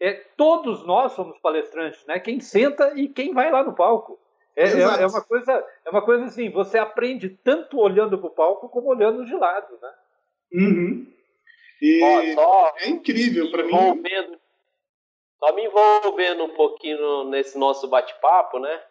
[0.00, 2.20] é, todos nós somos palestrantes, né?
[2.20, 4.18] Quem senta e quem vai lá no palco.
[4.54, 8.68] É, é, uma coisa, é uma coisa assim, você aprende tanto olhando para o palco
[8.68, 9.94] como olhando de lado, né?
[10.52, 11.06] Uhum.
[11.80, 14.02] E Ó, só é incrível para mim.
[15.38, 18.82] Só me envolvendo um pouquinho nesse nosso bate-papo, né?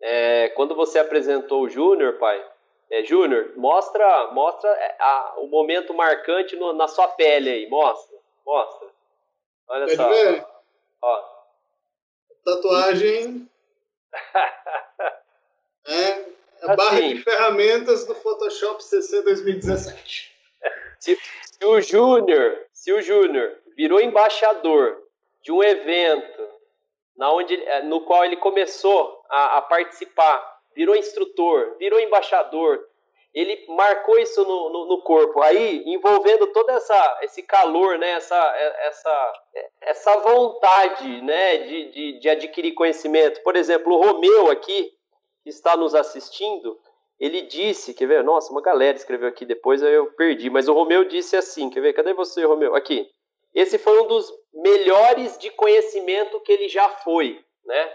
[0.00, 2.44] É, quando você apresentou o Júnior, pai,
[2.92, 7.66] é, Júnior, mostra, mostra é, a, o momento marcante no, na sua pele aí.
[7.70, 8.88] Mostra, mostra.
[9.66, 10.08] Olha Pode só.
[10.10, 10.46] Ver?
[11.00, 11.24] Ó.
[12.44, 13.48] Tatuagem.
[15.88, 16.24] é
[16.64, 20.36] a barra assim, de ferramentas do Photoshop CC 2017.
[21.00, 25.02] Se, se o Júnior, se o Júnior virou embaixador
[25.40, 26.46] de um evento
[27.16, 32.86] na onde, é, no qual ele começou a, a participar virou instrutor, virou embaixador.
[33.34, 35.40] Ele marcou isso no, no, no, corpo.
[35.40, 38.36] Aí, envolvendo todo essa, esse calor, né, essa,
[38.84, 39.32] essa,
[39.80, 43.42] essa vontade né, de, de, de adquirir conhecimento.
[43.42, 44.92] Por exemplo, o Romeu aqui,
[45.42, 46.78] que está nos assistindo,
[47.18, 48.24] ele disse, quer ver?
[48.24, 51.92] Nossa, uma galera escreveu aqui, depois eu perdi, mas o Romeu disse assim, quer ver?
[51.92, 52.74] Cadê você, Romeu?
[52.74, 53.08] Aqui.
[53.54, 57.92] Esse foi um dos melhores de conhecimento que ele já foi, né?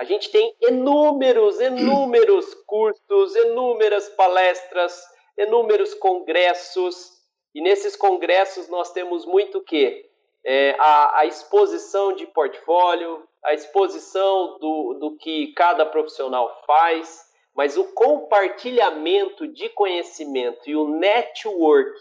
[0.00, 4.98] A gente tem inúmeros, inúmeros cursos, inúmeras palestras,
[5.36, 7.20] inúmeros congressos,
[7.54, 10.08] e nesses congressos nós temos muito o quê?
[10.42, 17.76] É, a, a, exposição de portfólio, a exposição do, do que cada profissional faz, mas
[17.76, 21.92] o compartilhamento de conhecimento e o network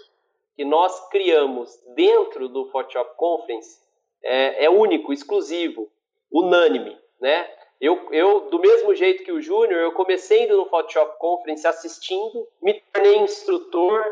[0.55, 3.81] que nós criamos dentro do Photoshop Conference
[4.23, 5.91] é, é único, exclusivo,
[6.31, 7.58] unânime, né?
[7.79, 12.45] Eu, eu, do mesmo jeito que o Júnior, eu comecei indo no Photoshop Conference assistindo,
[12.61, 14.03] me tornei instrutor,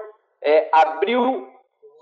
[0.42, 1.48] é, abriu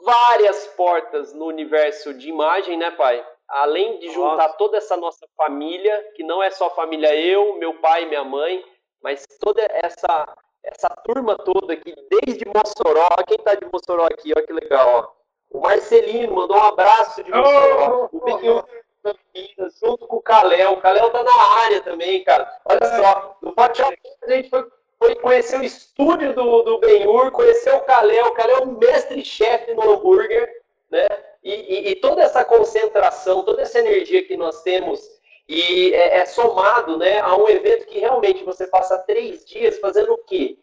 [0.04, 3.26] várias portas no universo de imagem, né, pai?
[3.48, 4.58] Além de juntar nossa.
[4.58, 8.64] toda essa nossa família, que não é só família eu, meu pai minha mãe,
[9.02, 14.46] mas toda essa essa turma toda aqui, desde Mossoró, quem tá de Mossoró aqui, olha
[14.46, 15.58] que legal, ó.
[15.58, 18.10] O Marcelino mandou um abraço de Mossoró.
[18.12, 18.85] Oh, oh, oh.
[19.06, 20.74] Campinas, junto com o Caléu.
[20.74, 22.50] O Caléu tá na área também, cara.
[22.66, 24.66] Olha só, no Photoshop a gente foi,
[24.98, 28.28] foi conhecer o estúdio do, do Benhur, conhecer o Caléu.
[28.28, 31.08] O Caléu é um mestre-chefe no hambúrguer, né?
[31.44, 35.00] E, e, e, toda essa concentração, toda essa energia que nós temos
[35.48, 40.14] e é, é, somado né, a um evento que realmente você passa três dias fazendo
[40.14, 40.58] o quê?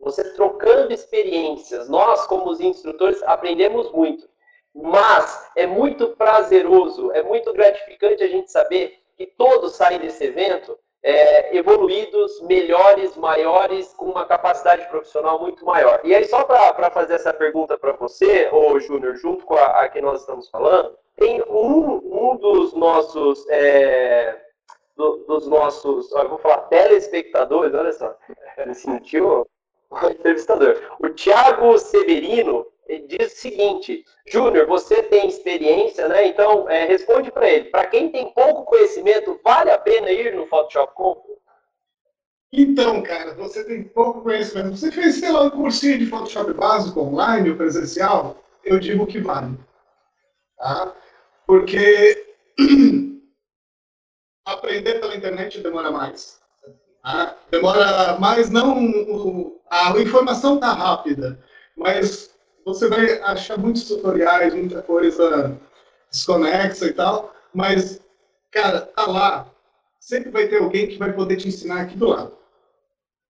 [0.00, 1.88] Você trocando experiências.
[1.88, 4.28] Nós, como os instrutores, aprendemos muito.
[4.76, 10.78] Mas é muito prazeroso, é muito gratificante a gente saber que todos saem desse evento
[11.02, 16.00] é, evoluídos, melhores, maiores, com uma capacidade profissional muito maior.
[16.04, 19.90] E aí, só para fazer essa pergunta para você, ô Júnior, junto com a, a,
[20.02, 24.36] nós estamos falando, tem um, um dos nossos é,
[24.96, 28.14] do, dos nossos, eu vou falar telespectadores, olha só,
[28.58, 29.46] ele sentiu
[29.88, 30.82] o entrevistador.
[30.98, 32.66] O Tiago Severino
[33.08, 36.28] diz o seguinte: Júnior, você tem experiência, né?
[36.28, 37.64] Então, é, responde para ele.
[37.70, 41.18] Para quem tem pouco conhecimento, vale a pena ir no Photoshop Conf?
[42.52, 44.76] Então, cara, você tem pouco conhecimento.
[44.76, 48.42] Você fez, sei lá, um cursinho de Photoshop básico, online ou presencial?
[48.64, 49.58] Eu digo que vale.
[50.56, 50.94] Tá?
[51.46, 52.34] Porque
[54.46, 56.40] aprender pela internet demora mais.
[57.02, 57.36] Tá?
[57.50, 59.58] Demora mais, não.
[59.68, 61.38] A informação está rápida,
[61.76, 62.35] mas
[62.66, 65.56] você vai achar muitos tutoriais, muita coisa
[66.10, 68.00] desconexa e tal, mas,
[68.50, 69.46] cara, tá lá.
[70.00, 72.36] Sempre vai ter alguém que vai poder te ensinar aqui do lado.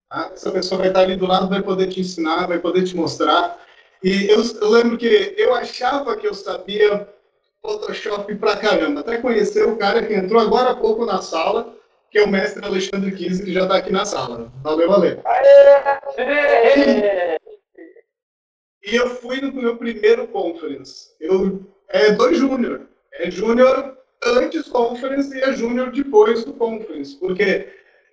[0.09, 0.31] Tá?
[0.33, 3.59] Essa pessoa vai estar ali do lado, vai poder te ensinar, vai poder te mostrar.
[4.03, 7.07] E eu, eu lembro que eu achava que eu sabia
[7.61, 11.75] Photoshop pra caramba, até conhecer o cara que entrou agora há pouco na sala,
[12.11, 14.51] que é o mestre Alexandre Kise, que já está aqui na sala.
[14.63, 15.21] Valeu, valeu.
[18.87, 21.11] E eu fui no meu primeiro conference.
[21.21, 22.83] Eu, é dois júnior.
[23.13, 27.17] É júnior antes conference e é júnior depois do conference.
[27.17, 27.67] Porque,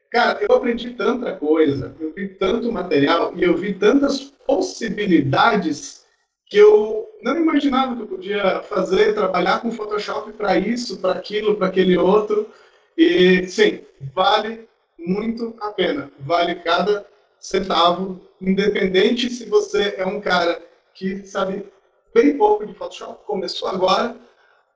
[0.09, 6.03] cara, eu aprendi tanta coisa, eu vi tanto material e eu vi tantas possibilidades
[6.47, 11.55] que eu não imaginava que eu podia fazer, trabalhar com Photoshop para isso, para aquilo,
[11.55, 12.49] para aquele outro.
[12.97, 13.81] E, sim,
[14.13, 16.11] vale muito a pena.
[16.19, 17.05] Vale cada
[17.43, 20.61] centavo, independente se você é um cara
[20.93, 21.65] que sabe
[22.13, 24.15] bem pouco de Photoshop, começou agora,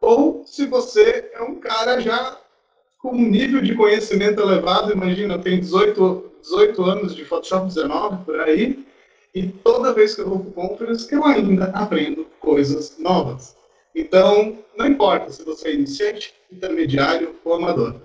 [0.02, 2.38] ou se você é um cara já
[3.00, 8.26] com um nível de conhecimento elevado, imagina, eu tenho 18, 18 anos de Photoshop 19
[8.26, 8.86] por aí,
[9.34, 13.56] e toda vez que eu vou para o conference, eu ainda aprendo coisas novas.
[13.96, 17.96] Então, não importa se você é iniciante, intermediário ou amador.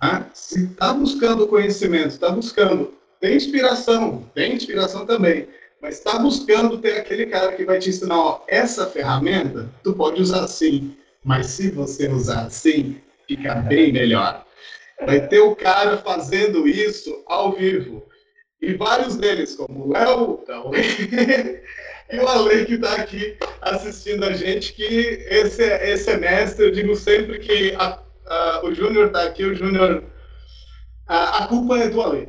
[0.00, 0.30] Tá?
[0.32, 5.46] Se está buscando conhecimento, está buscando, tem inspiração, tem inspiração também,
[5.80, 10.20] mas está buscando ter aquele cara que vai te ensinar, ó, essa ferramenta, tu pode
[10.20, 14.44] usar assim, mas se você usar assim, fica bem melhor.
[15.06, 18.06] Vai ter o cara fazendo isso ao vivo.
[18.60, 20.70] E vários deles, como o Léo, então,
[22.12, 24.84] e o Ale que está aqui assistindo a gente, que
[25.30, 30.04] esse, esse semestre eu digo sempre que a, a, o Júnior está aqui, o Júnior.
[31.06, 32.28] A, a, culpa é do Ale.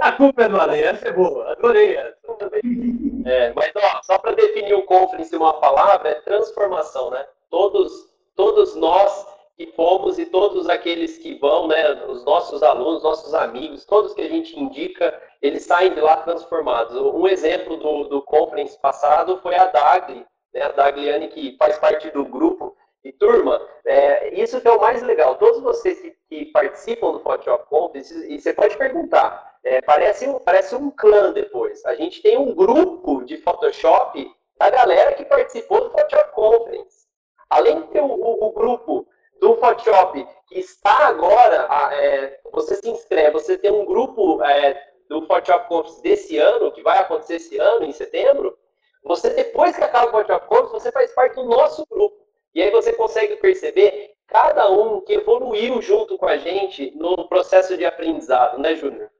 [0.00, 3.22] A culpa é do Ale, essa é boa, adorei essa também.
[3.26, 7.26] É, mas ó, só para definir o conference em uma palavra, é transformação, né?
[7.50, 7.92] Todos,
[8.34, 13.84] todos nós que fomos e todos aqueles que vão, né, os nossos alunos, nossos amigos,
[13.84, 16.96] todos que a gente indica, eles saem de lá transformados.
[16.96, 22.10] Um exemplo do, do conference passado foi a Dagli, né, a Dagliane que faz parte
[22.10, 22.76] do grupo.
[23.04, 25.36] E turma, é, isso que é o mais legal.
[25.36, 30.74] Todos vocês que, que participam do Photoshop Conference, e você pode perguntar, é, parece, parece
[30.74, 31.84] um clã depois.
[31.84, 34.26] A gente tem um grupo de Photoshop
[34.58, 37.04] da galera que participou do Photoshop Conference.
[37.50, 39.06] Além de ter o, o, o grupo
[39.38, 45.26] do Photoshop que está agora, é, você se inscreve, você tem um grupo é, do
[45.26, 48.56] Photoshop Conference desse ano, que vai acontecer esse ano, em setembro,
[49.04, 52.23] você, depois que acaba o Photoshop Conference, você faz parte do nosso grupo.
[52.54, 57.76] E aí você consegue perceber cada um que evoluiu junto com a gente no processo
[57.76, 59.10] de aprendizado, né, Júnior?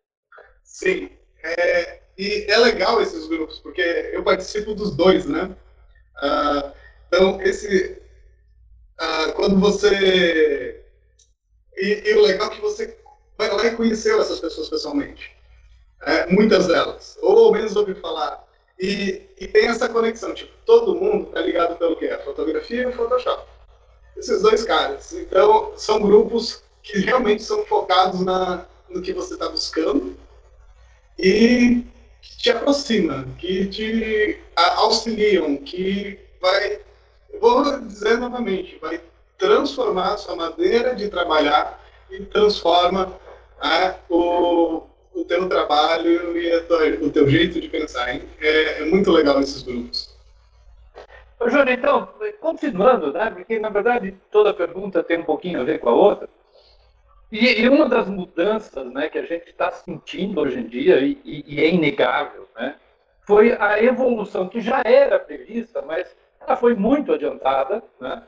[0.63, 1.11] Sim.
[1.43, 5.55] É, e é legal esses grupos, porque eu participo dos dois, né?
[6.17, 6.73] Ah,
[7.09, 8.01] então, esse,
[8.99, 10.85] ah, quando você.
[11.77, 12.97] E, e, o legal é que você
[13.37, 15.37] vai lá e conheceu essas pessoas pessoalmente.
[16.03, 17.19] É, muitas delas.
[17.21, 18.45] Ou ao menos ouviu falar.
[18.85, 20.35] E, e, tem essa conexão.
[20.35, 22.09] Tipo, todo mundo tá ligado pelo quê?
[22.09, 23.45] A fotografia e Photoshop.
[24.17, 25.13] Esses dois caras.
[25.13, 30.17] Então, são grupos que realmente são focados na, no que você está buscando
[31.19, 31.85] e
[32.21, 36.81] que te aproximam, que te auxiliam, que vai
[37.41, 39.01] vou dizer novamente, vai
[39.39, 43.13] transformar a sua maneira de trabalhar e transforma
[43.63, 44.83] né, o,
[45.15, 48.09] o teu trabalho e tua, o teu jeito de pensar.
[48.09, 50.15] É, é, muito legal esses grupos.
[51.39, 52.09] Ô, Júnior, então,
[52.41, 56.29] continuando, né, porque na verdade toda pergunta tem um pouquinho a ver com a outra,
[57.31, 61.19] e, e uma das mudanças né, que a gente está sentindo hoje em dia, e,
[61.25, 62.77] e é inegável, né,
[63.27, 68.23] foi a evolução que já era prevista, mas ela foi muito adiantada, né?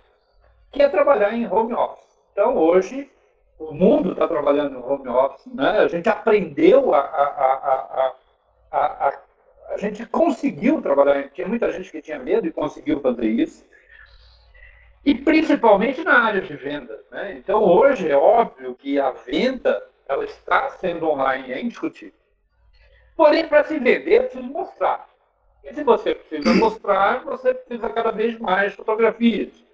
[0.73, 2.05] que é trabalhar em home office.
[2.33, 3.11] Então, hoje,
[3.59, 5.79] o mundo está trabalhando em home office, né?
[5.79, 8.15] a gente aprendeu a, a,
[8.71, 9.19] a, a,
[9.71, 13.65] a gente conseguiu trabalhar, tinha muita gente que tinha medo e conseguiu fazer isso.
[15.05, 16.99] E principalmente na área de vendas.
[17.11, 17.35] Né?
[17.39, 22.19] Então, hoje é óbvio que a venda ela está sendo online, é indiscutível.
[23.17, 25.09] Porém, para se vender, preciso mostrar.
[25.65, 29.66] E se você precisa mostrar, você precisa cada vez mais fotografias.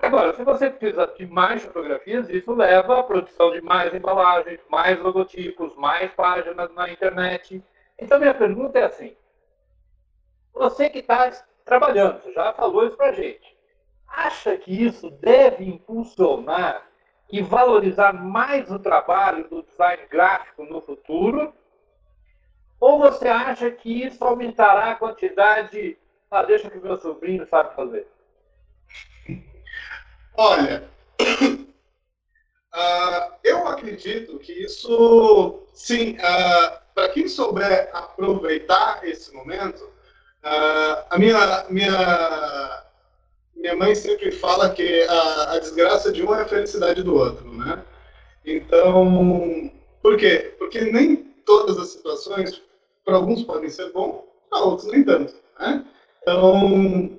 [0.00, 4.98] Agora, se você precisa de mais fotografias, isso leva à produção de mais embalagens, mais
[5.00, 7.62] logotipos, mais páginas na internet.
[7.98, 9.16] Então, minha pergunta é assim:
[10.52, 11.30] você que está
[11.64, 13.56] trabalhando, você já falou isso para gente,
[14.06, 16.86] acha que isso deve impulsionar
[17.30, 21.52] e valorizar mais o trabalho do design gráfico no futuro?
[22.80, 25.98] Ou você acha que isso aumentará a quantidade?
[26.30, 28.06] Ah, deixa que meu sobrinho sabe fazer.
[30.40, 30.88] Olha,
[31.20, 31.66] uh,
[33.42, 41.18] eu acredito que isso, sim, uh, ah, para quem souber aproveitar esse momento, uh, a
[41.18, 42.84] minha, minha,
[43.56, 47.52] minha mãe sempre fala que a, a desgraça de um é a felicidade do outro,
[47.54, 47.82] né?
[48.46, 50.54] Então, por quê?
[50.56, 52.62] Porque nem todas as situações,
[53.04, 55.84] para alguns podem ser bom, para outros nem tanto, né?
[56.22, 57.17] Então,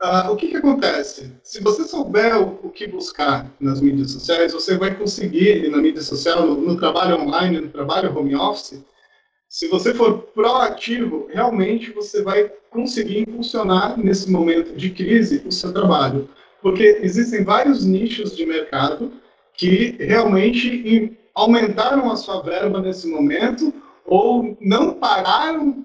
[0.00, 1.30] ah, o que, que acontece?
[1.42, 6.00] Se você souber o, o, que buscar nas mídias sociais, você vai conseguir, na mídia
[6.00, 8.82] social, no, no, trabalho online, no trabalho home office,
[9.46, 15.72] se você for proativo, realmente você vai conseguir impulsionar nesse momento de crise o seu
[15.72, 16.30] trabalho.
[16.62, 19.12] Porque existem vários nichos de mercado
[19.52, 23.72] que realmente aumentaram a sua verba nesse momento
[24.06, 25.84] ou não pararam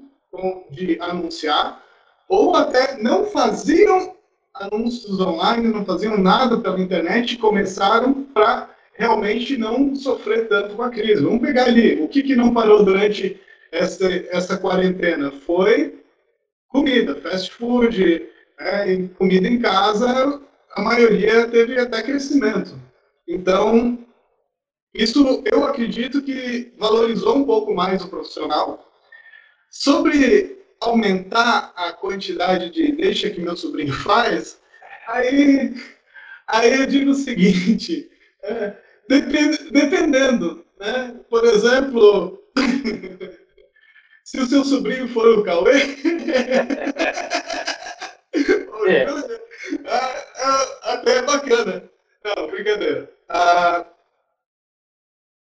[0.72, 1.85] de anunciar
[2.28, 4.16] ou até não faziam
[4.54, 10.90] anúncios online, não faziam nada pela internet começaram para realmente não sofrer tanto com a
[10.90, 11.24] crise.
[11.24, 13.40] Vamos pegar ali, o que, que não parou durante
[13.72, 15.32] essa, essa quarentena?
[15.32, 16.00] Foi
[16.70, 18.28] comida, fast food,
[18.60, 22.80] é, comida em casa, a maioria teve até crescimento.
[23.28, 24.00] Então,
[24.94, 28.90] isso eu acredito que valorizou um pouco mais o profissional.
[29.70, 34.60] Sobre aumentar a quantidade de deixa que meu sobrinho faz,
[35.08, 35.74] aí,
[36.48, 38.10] aí eu digo o seguinte,
[38.44, 38.74] é,
[39.10, 41.16] depend, dependendo, né?
[41.30, 42.44] Por exemplo,
[44.24, 45.74] se o seu sobrinho for o Cauê,
[48.88, 49.08] é.
[50.84, 51.90] até é bacana.
[52.24, 53.12] Não, brincadeira.
[53.30, 53.86] Ah,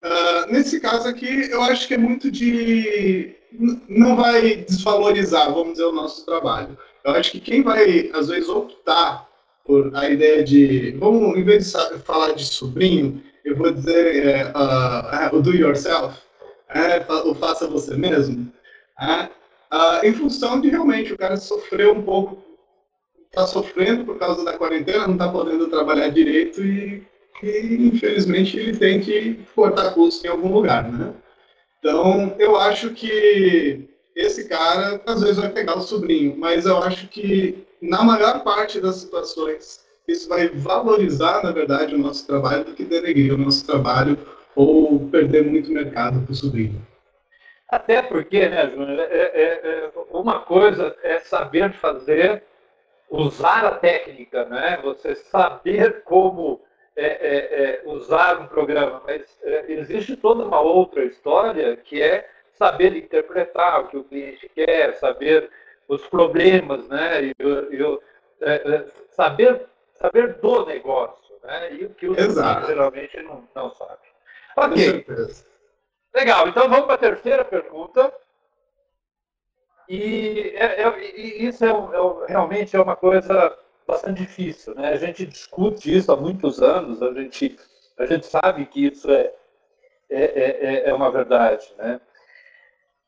[0.02, 3.35] ah, nesse caso aqui, eu acho que é muito de
[3.88, 6.76] não vai desvalorizar, vamos dizer, o nosso trabalho.
[7.04, 9.26] Eu acho que quem vai, às vezes, optar
[9.64, 14.44] por a ideia de, vamos, em vez de falar de sobrinho, eu vou dizer é,
[14.46, 16.18] uh, o do yourself,
[16.68, 18.52] é, o faça você mesmo,
[19.00, 19.24] é,
[19.72, 22.42] uh, em função de realmente o cara sofreu um pouco,
[23.26, 27.06] está sofrendo por causa da quarentena, não está podendo trabalhar direito e,
[27.42, 31.12] e, infelizmente ele tem que cortar custo em algum lugar, né?
[31.78, 37.08] Então, eu acho que esse cara às vezes vai pegar o sobrinho, mas eu acho
[37.08, 42.74] que na maior parte das situações isso vai valorizar, na verdade, o nosso trabalho do
[42.74, 44.18] que denegrir o nosso trabalho
[44.54, 46.80] ou perder muito mercado para o sobrinho.
[47.68, 52.44] Até porque, né, Júnior, é, é, é, uma coisa é saber fazer,
[53.10, 54.78] usar a técnica, né?
[54.82, 56.60] Você saber como
[56.96, 62.26] é, é, é, usar um programa, mas é, existe toda uma outra história que é
[62.54, 65.50] saber interpretar o que o cliente quer, saber
[65.86, 67.22] os problemas, né?
[67.22, 68.00] E, e,
[68.40, 71.74] é, é, saber, saber do negócio, né?
[71.74, 74.00] E o que o cliente geralmente não, não sabe.
[74.56, 75.06] Ok.
[76.14, 78.10] Legal, então vamos para a terceira pergunta.
[79.86, 80.54] E,
[81.14, 81.62] e isso
[82.26, 83.56] realmente é uma coisa
[83.86, 84.74] bastante difícil.
[84.74, 84.88] Né?
[84.88, 87.58] A gente discute isso há muitos anos, a gente,
[87.98, 89.32] a gente sabe que isso é,
[90.10, 91.72] é, é, é uma verdade.
[91.78, 92.00] Né?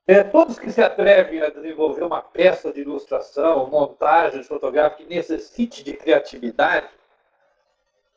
[0.07, 5.85] É, todos que se atrevem a desenvolver uma peça de ilustração, montagem fotográfica que necessite
[5.85, 6.89] de criatividade,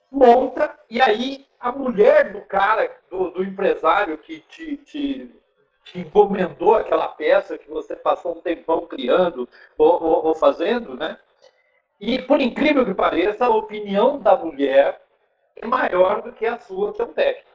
[0.09, 5.35] monta e aí a mulher do cara, do, do empresário que te, te,
[5.83, 9.47] te, encomendou aquela peça que você passou um tempão criando
[9.77, 11.19] ou, ou, ou fazendo, né?
[12.01, 14.99] E, por incrível que pareça, a opinião da mulher
[15.55, 17.51] é maior do que a sua, que é um técnico.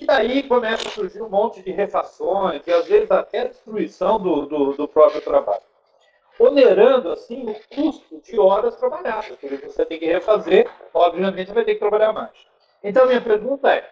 [0.00, 4.46] E daí começa a surgir um monte de refações, e às vezes até destruição do,
[4.46, 5.62] do, do próprio trabalho.
[6.36, 11.74] Onerando, assim, o custo de horas trabalhadas, porque você tem que refazer, obviamente vai ter
[11.74, 12.32] que trabalhar mais.
[12.82, 13.88] Então, minha pergunta é,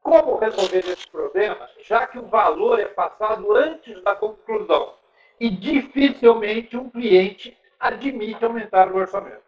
[0.00, 4.94] como resolver esse problema, já que o valor é passado antes da conclusão
[5.40, 9.42] e dificilmente um cliente admite aumentar o orçamento.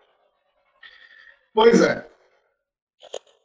[1.55, 2.07] Pois é.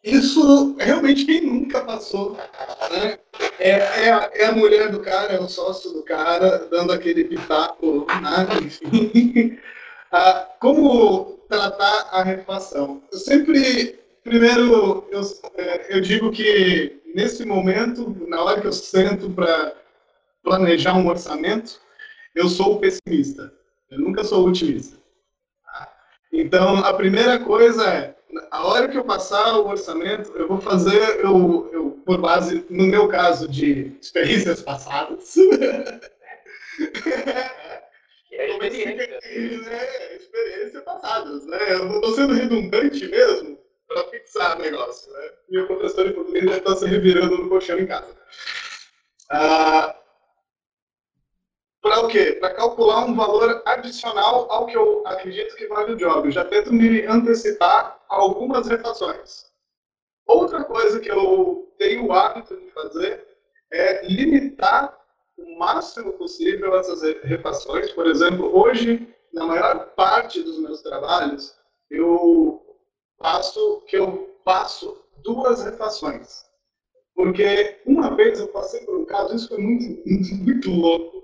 [0.03, 2.33] Isso realmente quem nunca passou,
[2.91, 3.19] né?
[3.59, 7.25] É, é, a, é, a, mulher do cara, é o sócio do cara, dando aquele
[7.25, 8.65] pitaco, né?
[8.65, 9.59] enfim.
[10.11, 13.03] Ah, como tratar a refação?
[13.11, 15.21] Eu sempre, primeiro, eu,
[15.55, 19.75] é, eu digo que nesse momento, na hora que eu sento para
[20.41, 21.79] planejar um orçamento,
[22.33, 23.53] eu sou pessimista.
[23.89, 24.97] Eu nunca sou otimista.
[26.31, 28.15] Então, a primeira coisa é,
[28.51, 32.85] a hora que eu passar o orçamento, eu vou fazer, eu, eu por base, no
[32.85, 35.35] meu caso, de experiências passadas.
[38.31, 39.19] é experiência.
[39.21, 41.57] É, experiências passadas, né?
[41.73, 45.29] Eu estou sendo redundante mesmo para fixar o negócio, né?
[45.49, 48.15] Meu professor de português já está se revirando no colchão em casa.
[49.29, 49.98] Ah,
[51.89, 52.33] para o quê?
[52.33, 56.27] Para calcular um valor adicional ao que eu acredito que vale o job.
[56.27, 59.47] Eu já tento me antecipar a algumas refações.
[60.27, 63.25] Outra coisa que eu tenho o hábito de fazer
[63.71, 64.95] é limitar
[65.35, 67.91] o máximo possível essas refações.
[67.91, 71.55] Por exemplo, hoje, na maior parte dos meus trabalhos,
[71.89, 72.63] eu
[73.17, 76.45] faço que eu faço duas refações.
[77.15, 81.18] Porque uma vez eu passei por um caso, isso foi muito, muito, muito louco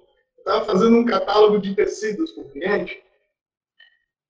[0.46, 3.04] estava fazendo um catálogo de tecidos para o cliente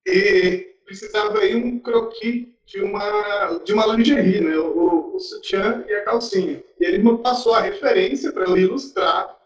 [0.07, 4.57] e precisava aí um croquis de uma, de uma lingerie, né?
[4.57, 6.63] o, o sutiã e a calcinha.
[6.79, 9.37] E ele me passou a referência para eu ilustrar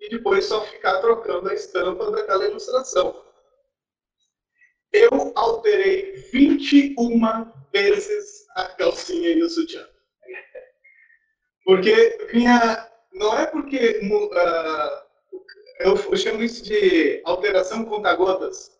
[0.00, 3.22] e depois só ficar trocando a estampa daquela ilustração.
[4.90, 7.20] Eu alterei 21
[7.72, 9.86] vezes a calcinha e o sutiã.
[11.64, 12.88] Porque vinha.
[13.12, 15.01] Não é porque uh,
[15.84, 18.72] eu, eu chamo isso de alteração conta-gotas.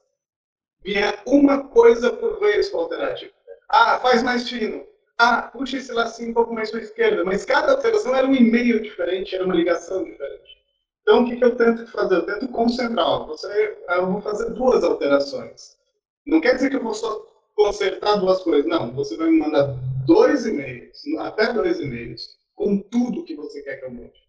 [0.84, 3.14] Vinha uma coisa por vez para alterar.
[3.14, 3.34] Tipo,
[3.68, 4.84] ah, faz mais fino.
[5.18, 7.24] Ah, puxa esse lacinho um pouco mais para a esquerda.
[7.24, 10.62] Mas cada alteração era um e-mail diferente, era uma ligação diferente.
[11.02, 12.16] Então, o que, que eu tento fazer?
[12.16, 13.26] Eu tento concentrar.
[13.26, 15.76] Você, eu vou fazer duas alterações.
[16.26, 18.66] Não quer dizer que eu vou só consertar duas coisas.
[18.66, 19.74] Não, você vai me mandar
[20.06, 24.21] dois e-mails, até dois e-mails, com tudo que você quer que eu mude.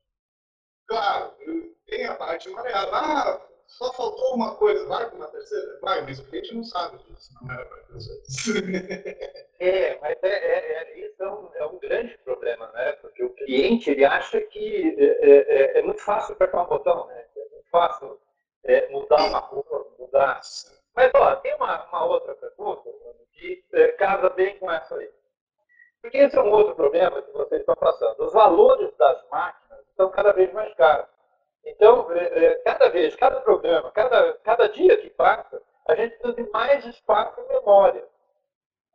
[0.88, 1.34] Claro,
[1.88, 2.94] tem a parte variável.
[2.94, 5.80] Ah, só faltou uma coisa, vai para uma terceira?
[5.82, 7.84] Vai, mas o cliente não sabe disso, não era para
[9.60, 12.92] É, mas é, é, é, isso é um, é um, grande problema, né?
[12.94, 17.08] Porque o cliente ele acha que é, é, é, é muito fácil apertar um botão,
[17.08, 17.26] né?
[17.36, 18.20] É muito fácil
[18.92, 20.42] mudar uma cor, mudar.
[20.96, 22.90] Mas, ó, tem uma, uma outra pergunta
[23.32, 23.64] que
[23.98, 25.10] casa bem com essa aí.
[26.04, 28.26] Porque esse é um outro problema que vocês estão passando.
[28.26, 31.08] Os valores das máquinas estão cada vez mais caros.
[31.64, 36.34] Então, é, é, cada vez, cada programa, cada, cada dia que passa, a gente precisa
[36.44, 38.06] de mais espaço em memória.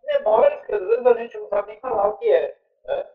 [0.04, 2.58] Memórias que às vezes a gente não sabe nem falar o que é.
[2.84, 3.06] Né?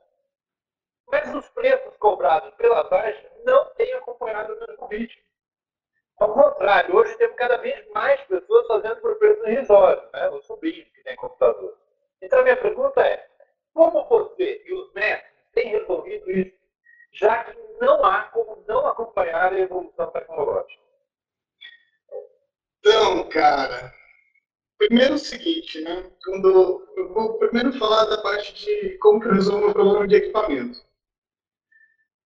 [1.12, 5.22] Mas os preços cobrados pela Baixa não têm acompanhado o mesmo ritmo.
[6.18, 10.32] Ao contrário, hoje temos cada vez mais pessoas fazendo por preço irrisório, né?
[10.32, 11.78] os sobrinhos que têm computador.
[12.20, 13.28] Então, a minha pergunta é,
[13.74, 16.54] como você e os mestres têm resolvido isso,
[17.14, 20.82] já que não há como não acompanhar a evolução tecnológica?
[22.80, 23.94] Então, cara,
[24.78, 26.12] primeiro o seguinte, né?
[26.24, 30.16] Quando eu vou primeiro falar da parte de como que eu resolvo o problema de
[30.16, 30.84] equipamento.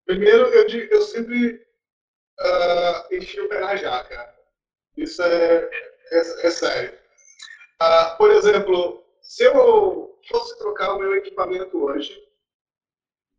[0.06, 1.56] Primeiro, eu, eu sempre
[2.40, 4.34] uh, enchi o pé na jaca.
[4.96, 5.70] Isso é,
[6.12, 6.98] é, é sério.
[7.82, 12.26] Uh, por exemplo, se eu fosse trocar o meu equipamento hoje,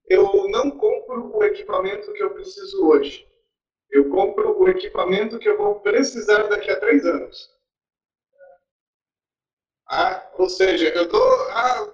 [0.07, 3.27] eu não compro o equipamento que eu preciso hoje.
[3.91, 7.51] Eu compro o equipamento que eu vou precisar daqui a três anos.
[9.89, 11.33] Ah, ou seja, eu dou.
[11.53, 11.91] Ah,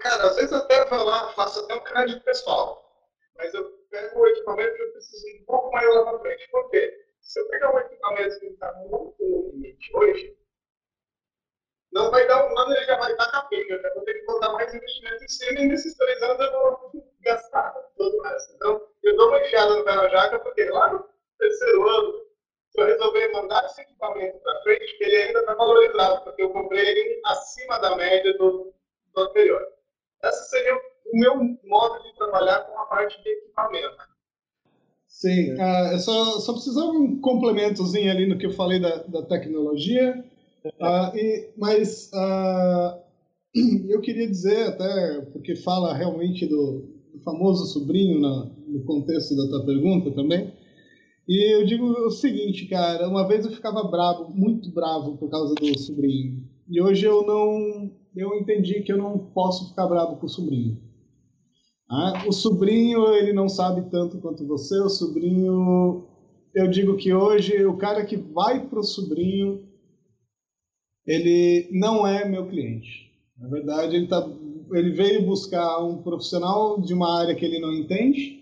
[0.00, 3.08] cara, às vezes até vou lá, faço até um crédito pessoal.
[3.36, 6.50] Mas eu pego o equipamento que eu preciso um pouco maior para frente.
[6.50, 7.06] Por quê?
[7.22, 10.36] Se eu pegar um equipamento que está muito no limite hoje,
[11.92, 13.74] não vai dar um ano, ele já vai estar capenga.
[13.74, 17.04] Eu vou ter que botar mais investimento em cima e nesses três anos eu vou
[17.22, 18.54] gastar todo o resto.
[18.54, 21.04] Então, eu dou uma enfiada no na jaca, porque lá no
[21.38, 22.20] terceiro ano,
[22.70, 26.86] se eu resolver mandar esse equipamento para frente, ele ainda está valorizado, porque eu comprei
[26.86, 28.72] ele acima da média do,
[29.14, 29.66] do anterior.
[30.22, 34.10] Esse seria o meu modo de trabalhar com a parte de equipamento.
[35.08, 39.22] Sim, uh, eu só, só precisava um complementozinho ali no que eu falei da, da
[39.22, 40.24] tecnologia.
[40.64, 43.00] Uh, e, mas uh,
[43.88, 49.48] eu queria dizer, até porque fala realmente do, do famoso sobrinho na, no contexto da
[49.48, 50.52] tua pergunta também.
[51.28, 55.54] E eu digo o seguinte, cara, uma vez eu ficava bravo, muito bravo por causa
[55.54, 56.44] do sobrinho.
[56.68, 60.78] E hoje eu não eu entendi que eu não posso ficar bravo com o sobrinho.
[61.88, 66.06] Ah, o sobrinho, ele não sabe tanto quanto você, o sobrinho...
[66.52, 69.62] Eu digo que hoje o cara que vai para o sobrinho,
[71.06, 73.10] ele não é meu cliente.
[73.38, 74.28] Na verdade, ele, tá,
[74.72, 78.40] ele veio buscar um profissional de uma área que ele não entende,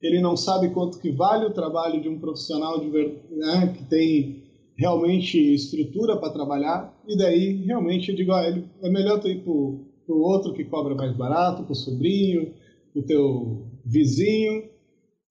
[0.00, 4.42] ele não sabe quanto que vale o trabalho de um profissional de, né, que tem
[4.76, 9.50] realmente estrutura para trabalhar, e daí realmente eu digo, ah, é melhor tu ir para
[9.52, 12.54] o outro que cobra mais barato, para o sobrinho,
[12.92, 14.64] para o teu vizinho,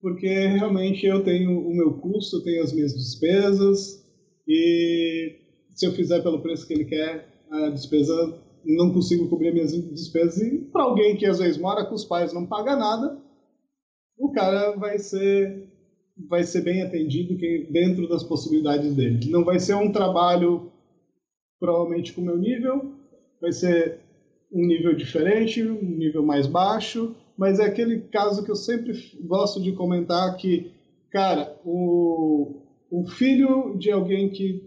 [0.01, 4.05] porque realmente eu tenho o meu custo, tenho as minhas despesas,
[4.45, 5.47] e
[5.78, 10.41] se eu fizer pelo preço que ele quer, a despesa não consigo cobrir minhas despesas,
[10.41, 13.17] e para alguém que às vezes mora com os pais não paga nada,
[14.17, 15.67] o cara vai ser
[16.30, 17.38] vai ser bem atendido
[17.69, 19.30] dentro das possibilidades dele.
[19.30, 20.71] Não vai ser um trabalho
[21.59, 22.91] provavelmente com o meu nível,
[23.39, 23.99] vai ser
[24.51, 29.61] um nível diferente, um nível mais baixo, mas é aquele caso que eu sempre gosto
[29.61, 30.71] de comentar que,
[31.11, 34.63] cara, o, o filho de alguém que,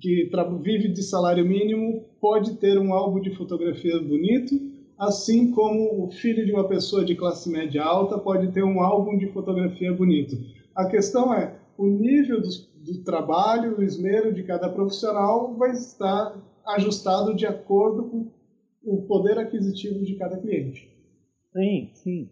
[0.00, 0.30] que
[0.62, 4.54] vive de salário mínimo pode ter um álbum de fotografia bonito,
[4.98, 9.16] assim como o filho de uma pessoa de classe média alta pode ter um álbum
[9.16, 10.36] de fotografia bonito.
[10.74, 16.36] A questão é, o nível do, do trabalho, o esmero de cada profissional vai estar
[16.66, 18.30] ajustado de acordo com
[18.84, 20.88] o poder aquisitivo de cada cliente.
[21.52, 22.30] Sim, sim.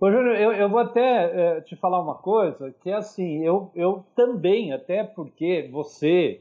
[0.00, 3.70] Ô, Júnior, eu, eu vou até é, te falar uma coisa, que é assim, eu,
[3.74, 6.40] eu também, até porque você,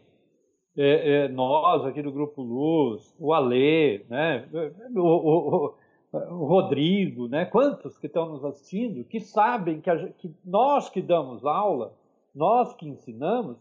[0.82, 4.48] é, é, nós aqui do Grupo Luz, o Alê, né,
[4.96, 5.74] o, o,
[6.14, 11.02] o Rodrigo, né, quantos que estão nos assistindo, que sabem que, a, que nós que
[11.02, 11.94] damos aula,
[12.34, 13.58] nós que ensinamos,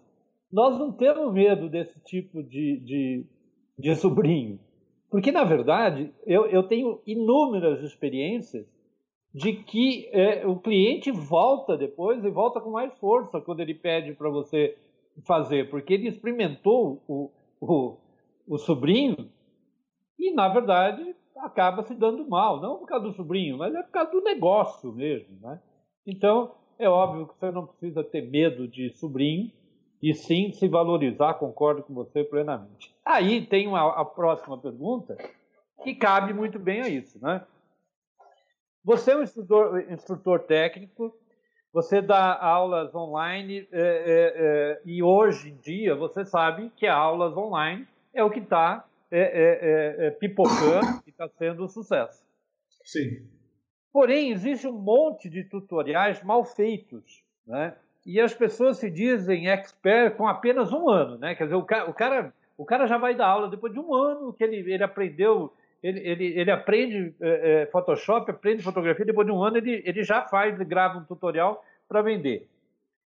[0.52, 3.26] nós não temos medo desse tipo de, de,
[3.76, 4.60] de sobrinho.
[5.10, 8.64] Porque, na verdade, eu, eu tenho inúmeras experiências
[9.34, 14.12] de que é, o cliente volta depois e volta com mais força quando ele pede
[14.14, 14.76] para você
[15.26, 17.96] fazer, porque ele experimentou o, o,
[18.46, 19.30] o sobrinho
[20.18, 22.60] e, na verdade, acaba se dando mal.
[22.60, 25.38] Não por causa do sobrinho, mas é por causa do negócio mesmo.
[25.40, 25.60] Né?
[26.06, 29.50] Então, é óbvio que você não precisa ter medo de sobrinho,
[30.02, 32.94] e sim se valorizar, concordo com você plenamente.
[33.04, 35.16] Aí tem uma, a próxima pergunta
[35.82, 37.44] que cabe muito bem a isso, né?
[38.84, 41.14] Você é um instrutor, instrutor técnico,
[41.72, 47.36] você dá aulas online é, é, é, e hoje em dia você sabe que aulas
[47.36, 52.24] online é o que está é, é, pipocando e está sendo um sucesso.
[52.84, 53.26] Sim.
[53.92, 57.74] Porém, existe um monte de tutoriais mal feitos, né?
[58.08, 61.34] e as pessoas se dizem expert com apenas um ano, né?
[61.34, 63.94] Quer dizer, o cara, o cara, o cara já vai dar aula depois de um
[63.94, 65.52] ano que ele, ele aprendeu,
[65.82, 70.02] ele, ele, ele aprende é, é, Photoshop, aprende fotografia, depois de um ano ele, ele
[70.02, 72.48] já faz, ele grava um tutorial para vender.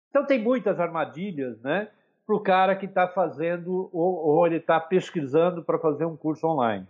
[0.09, 1.89] Então tem muitas armadilhas, né?
[2.25, 6.45] Para o cara que está fazendo ou, ou ele está pesquisando para fazer um curso
[6.45, 6.85] online.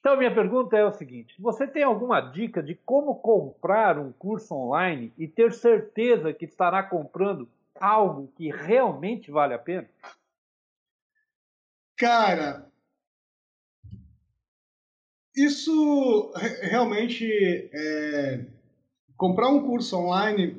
[0.00, 4.54] Então, minha pergunta é o seguinte: você tem alguma dica de como comprar um curso
[4.54, 7.48] online e ter certeza que estará comprando
[7.80, 9.88] algo que realmente vale a pena?
[11.96, 12.66] Cara,
[15.44, 16.32] isso
[16.62, 17.26] realmente
[17.72, 18.40] é,
[19.16, 20.56] comprar um curso online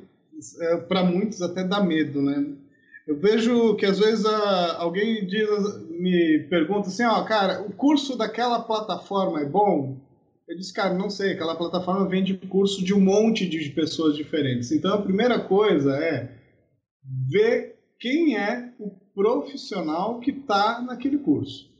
[0.60, 2.46] é, para muitos até dá medo, né?
[3.06, 5.48] Eu vejo que às vezes a, alguém diz,
[5.88, 9.96] me pergunta assim, ó, cara, o curso daquela plataforma é bom?
[10.46, 14.70] Eu disse, cara, não sei, aquela plataforma vende curso de um monte de pessoas diferentes.
[14.70, 16.32] Então a primeira coisa é
[17.28, 21.70] ver quem é o profissional que está naquele curso.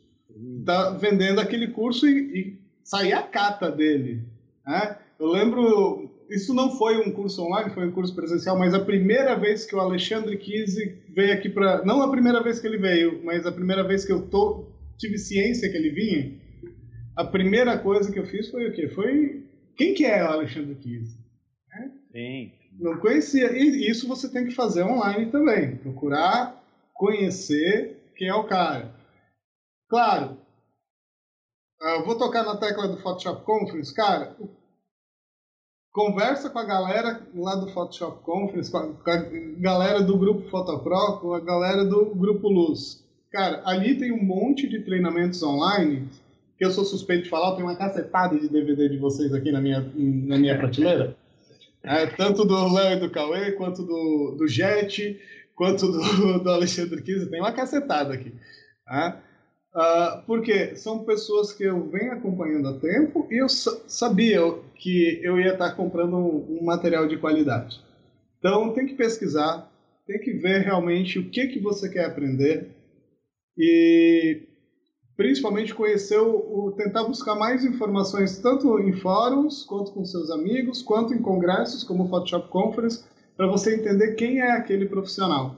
[0.59, 4.23] Está vendendo aquele curso e, e sair a cata dele.
[4.67, 4.97] Né?
[5.19, 9.35] Eu lembro isso não foi um curso online, foi um curso presencial, mas a primeira
[9.35, 11.85] vez que o Alexandre Kise veio aqui para.
[11.85, 15.19] Não a primeira vez que ele veio, mas a primeira vez que eu tô, tive
[15.19, 16.41] ciência que ele vinha,
[17.17, 18.89] a primeira coisa que eu fiz foi o quê?
[18.89, 19.45] Foi.
[19.77, 21.19] Quem que é o Alexandre Kise?
[21.75, 21.89] É?
[22.13, 22.53] Sim.
[22.79, 23.51] Não conhecia.
[23.53, 25.77] E isso você tem que fazer online também.
[25.77, 26.63] Procurar
[26.95, 28.95] conhecer quem é o cara.
[29.89, 30.37] Claro,
[31.81, 33.95] eu vou tocar na tecla do Photoshop Conference.
[33.95, 34.37] Cara,
[35.93, 39.25] conversa com a galera lá do Photoshop Conference, com a, com a
[39.59, 43.05] galera do grupo Photopro, com a galera do grupo Luz.
[43.33, 46.09] Cara, ali tem um monte de treinamentos online
[46.59, 49.63] que eu sou suspeito de falar, tem uma cacetada de DVD de vocês aqui na
[49.63, 51.17] minha, na minha prateleira.
[51.83, 55.19] É, tanto do Léo e do Cauê, quanto do, do Jet,
[55.55, 58.35] quanto do, do Alexandre Kise, tem uma cacetada aqui.
[58.85, 59.23] Tá?
[59.73, 64.41] Uh, porque são pessoas que eu venho acompanhando há tempo e eu sabia
[64.75, 67.81] que eu ia estar comprando um, um, material de qualidade.
[68.41, 69.71] Então tem que pesquisar,
[70.09, 72.75] tem que ver realmente o que, que você quer aprender
[73.57, 74.43] e
[75.17, 80.83] principalmente conhecer o, o tentar buscar mais informações tanto em fóruns quanto com seus amigos,
[80.83, 83.05] quanto em congressos como o Photoshop Conference,
[83.37, 85.55] para você entender quem é aquele profissional.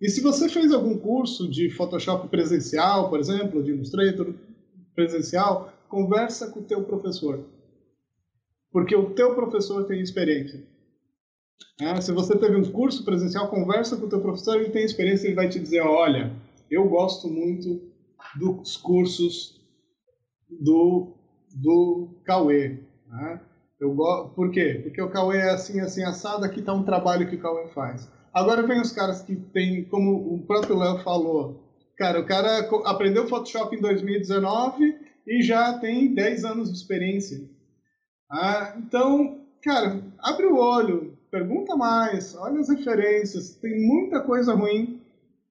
[0.00, 4.34] E se você fez algum curso de Photoshop presencial, por exemplo, de Illustrator
[4.94, 7.44] presencial, conversa com o teu professor.
[8.72, 10.64] Porque o teu professor tem experiência.
[11.80, 15.26] É, se você teve um curso presencial, conversa com o teu professor, ele tem experiência,
[15.26, 16.32] ele vai te dizer, olha,
[16.70, 17.80] eu gosto muito
[18.38, 19.60] dos cursos
[20.48, 21.14] do,
[21.54, 22.78] do Cauê.
[23.06, 23.40] Né?
[23.78, 24.30] Eu go...
[24.30, 24.80] Por quê?
[24.82, 28.08] Porque o Cauê é assim, assim, assado, aqui está um trabalho que o Cauê faz.
[28.32, 31.60] Agora vem os caras que tem, como o próprio Léo falou,
[31.96, 37.40] cara, o cara aprendeu Photoshop em 2019 e já tem 10 anos de experiência.
[38.30, 45.00] Ah, então, cara, abre o olho, pergunta mais, olha as referências, tem muita coisa ruim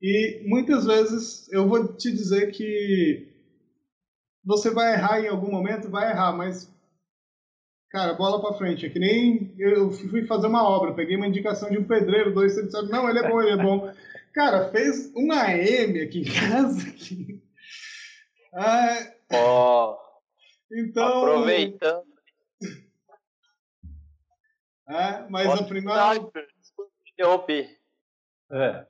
[0.01, 3.27] e muitas vezes eu vou te dizer que
[4.45, 6.71] você vai errar em algum momento, vai errar, mas
[7.89, 8.85] Cara, bola pra frente.
[8.85, 12.53] É que nem eu fui fazer uma obra, peguei uma indicação de um pedreiro, dois,
[12.53, 13.91] você sabe, não, ele é bom, ele é bom.
[14.33, 16.89] Cara, fez uma M aqui em casa.
[16.89, 17.41] Aqui.
[18.51, 19.95] Ah, oh,
[20.71, 21.23] então.
[21.23, 22.03] Aproveitando.
[24.89, 26.15] É, mas Pode a primeira.
[27.13, 27.69] Interrompi.
[28.51, 28.87] É.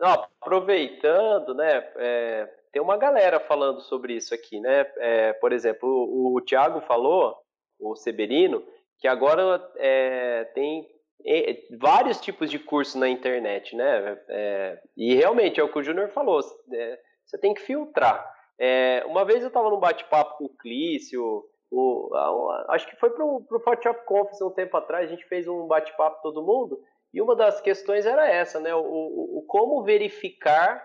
[0.00, 1.92] Não, aproveitando, né?
[1.94, 4.80] É, tem uma galera falando sobre isso aqui, né?
[4.96, 7.40] É, por exemplo, o, o Thiago falou
[7.78, 8.62] o Severino,
[8.98, 10.86] que agora é, tem
[11.24, 14.18] é, vários tipos de curso na internet, né?
[14.28, 16.40] É, e realmente é o que o Júnior falou,
[16.72, 18.32] é, você tem que filtrar.
[18.58, 23.10] É, uma vez eu estava num bate-papo com o Clício, o, a, acho que foi
[23.10, 26.80] para o Photoshop Conference um tempo atrás, a gente fez um bate-papo todo mundo,
[27.12, 28.74] e uma das questões era essa, né?
[28.74, 30.82] O, o, o como verificar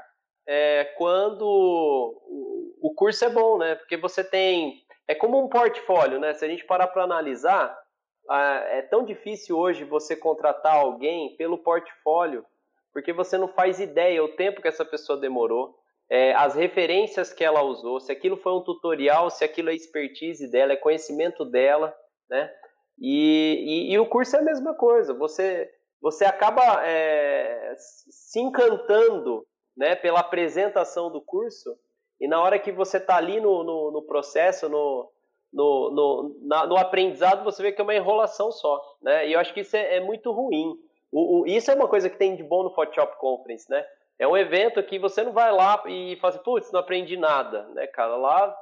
[0.47, 1.43] é, quando
[2.81, 3.75] o curso é bom, né?
[3.75, 4.81] Porque você tem
[5.11, 6.33] é como um portfólio, né?
[6.33, 7.77] Se a gente parar para analisar,
[8.29, 12.45] é tão difícil hoje você contratar alguém pelo portfólio,
[12.93, 15.75] porque você não faz ideia o tempo que essa pessoa demorou,
[16.09, 20.49] é, as referências que ela usou, se aquilo foi um tutorial, se aquilo é expertise
[20.49, 21.93] dela, é conhecimento dela,
[22.29, 22.49] né?
[22.99, 25.13] E, e, e o curso é a mesma coisa.
[25.13, 25.69] Você
[26.01, 29.45] você acaba é, se encantando,
[29.77, 31.77] né, pela apresentação do curso
[32.21, 35.11] e na hora que você está ali no, no, no, processo, no,
[35.51, 38.79] no, no, na, no, aprendizado, você vê que é uma enrolação só.
[39.01, 39.27] Né?
[39.27, 40.75] E eu acho que isso é, é muito ruim.
[41.11, 43.83] O, o, isso é uma coisa que tem de bom no Photoshop Conference, né?
[44.19, 47.63] É um evento que você não vai lá e fala assim, putz, não aprendi nada,
[47.69, 48.15] né, cara?
[48.15, 48.55] Lá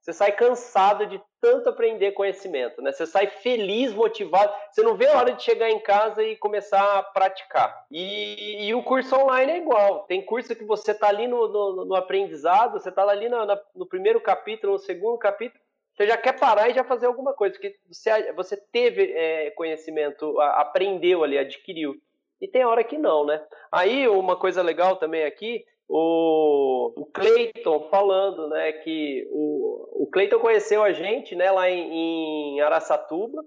[0.00, 2.90] você sai cansado de tanto aprender conhecimento, né?
[2.90, 4.52] Você sai feliz, motivado.
[4.70, 7.84] Você não vê a hora de chegar em casa e começar a praticar.
[7.90, 10.04] E, e o curso online é igual.
[10.04, 13.38] Tem curso que você está ali no, no, no, aprendizado, você está ali no,
[13.74, 15.62] no, primeiro capítulo, no segundo capítulo,
[15.94, 20.40] você já quer parar e já fazer alguma coisa, porque você, você teve é, conhecimento,
[20.40, 21.94] aprendeu ali, adquiriu.
[22.40, 23.42] E tem hora que não, né?
[23.70, 25.62] Aí uma coisa legal também aqui
[25.92, 32.54] o, o Cleiton falando, né, que o, o Cleiton conheceu a gente, né, lá em,
[32.54, 33.44] em Araçatuba,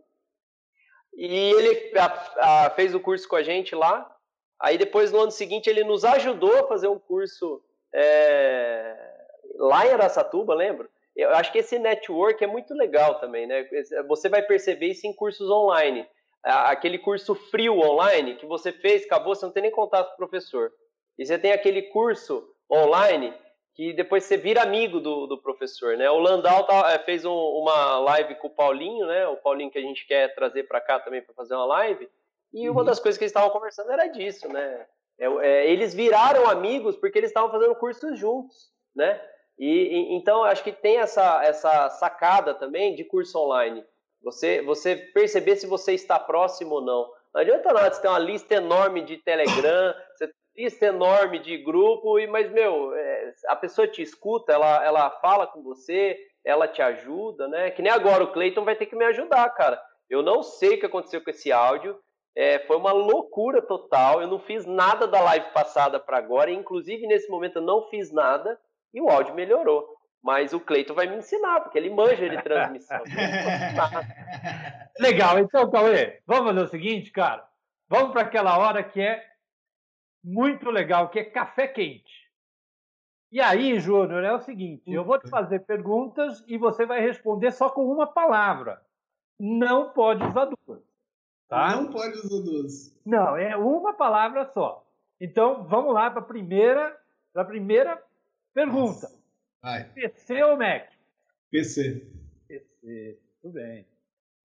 [1.15, 4.13] e ele a, a, fez o curso com a gente lá.
[4.59, 7.63] Aí depois no ano seguinte ele nos ajudou a fazer um curso
[7.95, 8.93] é,
[9.55, 10.89] lá em Araçatuba, lembra?
[11.15, 13.65] Eu acho que esse network é muito legal também, né?
[14.07, 16.05] Você vai perceber isso em cursos online.
[16.43, 20.17] Aquele curso frio online que você fez, acabou, você não tem nem contato com o
[20.17, 20.71] professor.
[21.17, 23.33] E você tem aquele curso online
[23.75, 26.09] que depois você vira amigo do, do professor, né?
[26.09, 29.27] O Landau tá, é, fez um, uma live com o Paulinho, né?
[29.27, 32.07] O Paulinho que a gente quer trazer para cá também para fazer uma live.
[32.53, 32.75] E uhum.
[32.75, 34.85] uma das coisas que eles estavam conversando era disso, né?
[35.19, 39.19] É, é, eles viraram amigos porque eles estavam fazendo cursos juntos, né?
[39.57, 43.83] E, e, então acho que tem essa, essa sacada também de curso online.
[44.23, 47.11] Você, você perceber se você está próximo ou não.
[47.33, 52.19] Não adianta nada você ter uma lista enorme de Telegram, você lista enorme de grupo,
[52.19, 56.81] e mas, meu, é, a pessoa te escuta, ela, ela fala com você, ela te
[56.81, 57.71] ajuda, né?
[57.71, 59.81] Que nem agora o Cleiton vai ter que me ajudar, cara.
[60.09, 61.97] Eu não sei o que aconteceu com esse áudio.
[62.35, 64.21] É, foi uma loucura total.
[64.21, 66.51] Eu não fiz nada da live passada para agora.
[66.51, 68.59] Inclusive, nesse momento, eu não fiz nada
[68.93, 69.87] e o áudio melhorou.
[70.21, 73.01] Mas o Cleiton vai me ensinar, porque ele manja de transmissão.
[74.99, 77.45] Legal, então, Cauê, vamos fazer o seguinte, cara.
[77.89, 79.21] Vamos para aquela hora que é
[80.23, 82.23] muito legal, que é café quente.
[83.31, 87.51] E aí, Júnior, é o seguinte: eu vou te fazer perguntas e você vai responder
[87.51, 88.81] só com uma palavra.
[89.39, 90.83] Não pode usar duas.
[91.49, 91.75] Tá?
[91.75, 92.95] Não pode usar duas.
[93.05, 94.85] Não, é uma palavra só.
[95.19, 96.95] Então, vamos lá para a primeira,
[97.33, 98.01] pra primeira
[98.53, 99.09] pergunta.
[99.95, 100.89] PC ou Mac?
[101.49, 102.05] PC.
[102.47, 103.87] PC, tudo bem.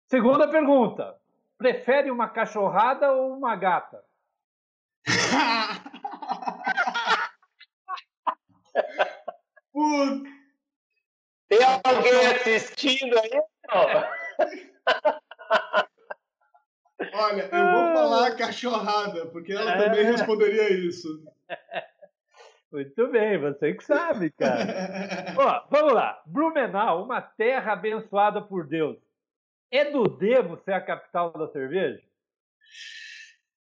[0.08, 1.20] Segunda pergunta.
[1.58, 4.04] Prefere uma cachorrada ou uma gata?
[11.48, 13.42] Tem alguém assistindo aí?
[17.14, 19.78] Olha, eu vou falar cachorrada, porque ela é.
[19.84, 21.24] também responderia isso.
[22.72, 25.34] Muito bem, você que sabe, cara.
[25.36, 26.22] Ó, vamos lá.
[26.26, 28.98] Blumenau, uma terra abençoada por Deus.
[29.72, 32.02] É do Demo ser a capital da cerveja?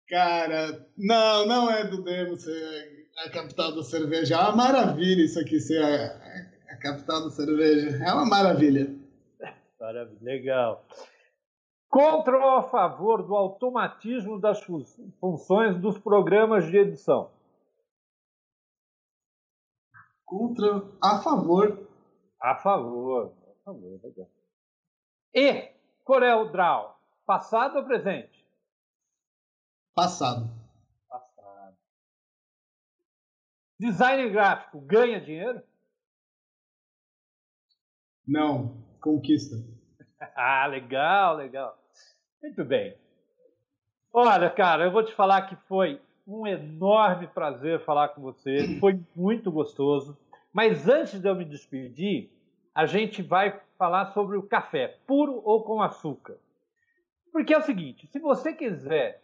[0.09, 4.35] Cara, não, não é do Demo ser a capital da cerveja.
[4.35, 8.03] É uma maravilha isso aqui ser a, a capital da cerveja.
[8.03, 8.95] É uma maravilha.
[9.79, 10.83] Maravilha, legal.
[11.89, 14.59] Contra ou a favor do automatismo das
[15.19, 17.31] funções dos programas de edição?
[20.25, 21.87] Contra, a favor.
[22.41, 23.33] A favor.
[23.43, 24.29] A favor, legal.
[25.33, 25.71] E
[26.03, 28.38] Corel Draw, passado ou presente?
[29.99, 30.49] Passado.
[31.09, 31.75] Passado.
[33.77, 35.61] Design gráfico ganha dinheiro?
[38.25, 39.57] Não, conquista.
[40.37, 41.77] ah, legal, legal.
[42.41, 42.95] Muito bem.
[44.13, 48.79] Olha, cara, eu vou te falar que foi um enorme prazer falar com você.
[48.79, 50.17] Foi muito gostoso.
[50.53, 52.31] Mas antes de eu me despedir,
[52.73, 56.37] a gente vai falar sobre o café, puro ou com açúcar.
[57.33, 59.21] Porque é o seguinte: se você quiser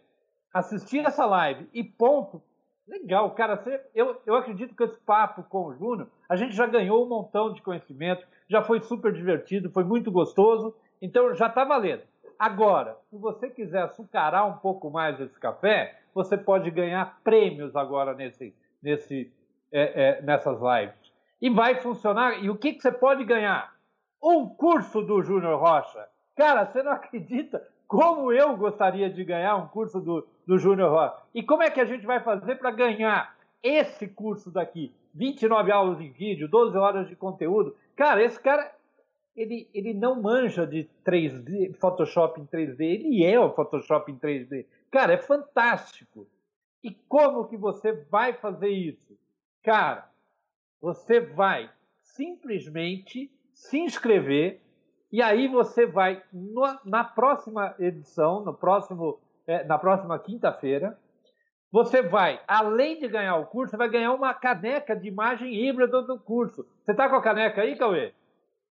[0.58, 2.42] assistir essa live e ponto,
[2.88, 3.56] legal, cara.
[3.56, 7.08] Você, eu, eu acredito que esse papo com o Júnior, a gente já ganhou um
[7.08, 12.02] montão de conhecimento, já foi super divertido, foi muito gostoso, então já está valendo.
[12.38, 18.14] Agora, se você quiser açucarar um pouco mais esse café, você pode ganhar prêmios agora
[18.14, 19.30] nesse, nesse,
[19.70, 21.12] é, é, nessas lives.
[21.40, 22.42] E vai funcionar.
[22.42, 23.74] E o que, que você pode ganhar?
[24.22, 26.06] Um curso do Júnior Rocha.
[26.34, 31.22] Cara, você não acredita como eu gostaria de ganhar um curso do, do Júnior Rocha.
[31.34, 34.92] E como é que a gente vai fazer para ganhar esse curso daqui?
[35.14, 37.74] 29 aulas em vídeo, 12 horas de conteúdo.
[37.94, 38.70] Cara, esse cara
[39.36, 44.64] ele, ele não manja de 3D, Photoshop em 3D, ele é o Photoshop em 3D.
[44.90, 46.26] Cara, é fantástico.
[46.82, 49.18] E como que você vai fazer isso?
[49.62, 50.08] Cara,
[50.80, 51.70] você vai
[52.00, 54.62] simplesmente se inscrever
[55.16, 60.98] e aí você vai no, na próxima edição, no próximo, é, na próxima quinta-feira,
[61.72, 66.02] você vai, além de ganhar o curso, você vai ganhar uma caneca de imagem híbrida
[66.02, 66.66] do curso.
[66.84, 68.12] Você está com a caneca aí, Cauê?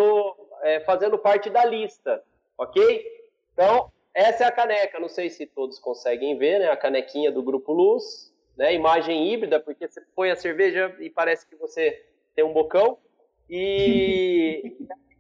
[0.62, 2.24] é, fazendo parte da lista,
[2.57, 3.07] ok?
[3.53, 4.99] Então, essa é a caneca.
[4.99, 6.70] Não sei se todos conseguem ver, né?
[6.70, 8.72] A canequinha do Grupo Luz, né?
[8.72, 12.97] Imagem híbrida, porque você põe a cerveja e parece que você tem um bocão.
[13.51, 14.74] E,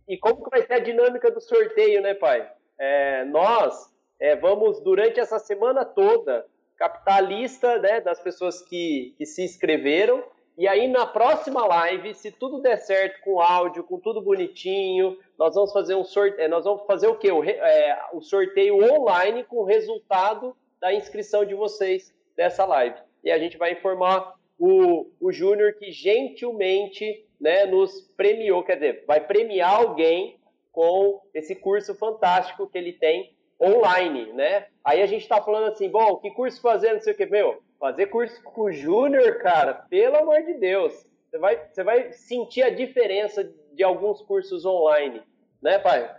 [0.08, 2.50] e como que vai ser a dinâmica do sorteio, né, pai?
[2.78, 6.46] É, nós é, vamos, durante essa semana toda,
[6.78, 10.24] captar a lista né, das pessoas que, que se inscreveram.
[10.56, 15.54] E aí, na próxima live, se tudo der certo com áudio, com tudo bonitinho, nós
[15.54, 16.46] vamos fazer um sorteio.
[16.46, 17.30] É, nós vamos fazer o quê?
[17.30, 22.96] O, é, o sorteio online com o resultado da inscrição de vocês dessa live.
[23.22, 29.04] E a gente vai informar o, o Júnior que gentilmente né, nos premiou, quer dizer,
[29.06, 30.38] vai premiar alguém
[30.72, 34.66] com esse curso fantástico que ele tem online, né?
[34.84, 37.62] Aí a gente está falando assim, bom, que curso fazer, não sei o que, meu,
[37.78, 42.62] fazer curso com o Júnior, cara, pelo amor de Deus, você vai, você vai sentir
[42.62, 45.22] a diferença de alguns cursos online,
[45.62, 46.10] né, pai?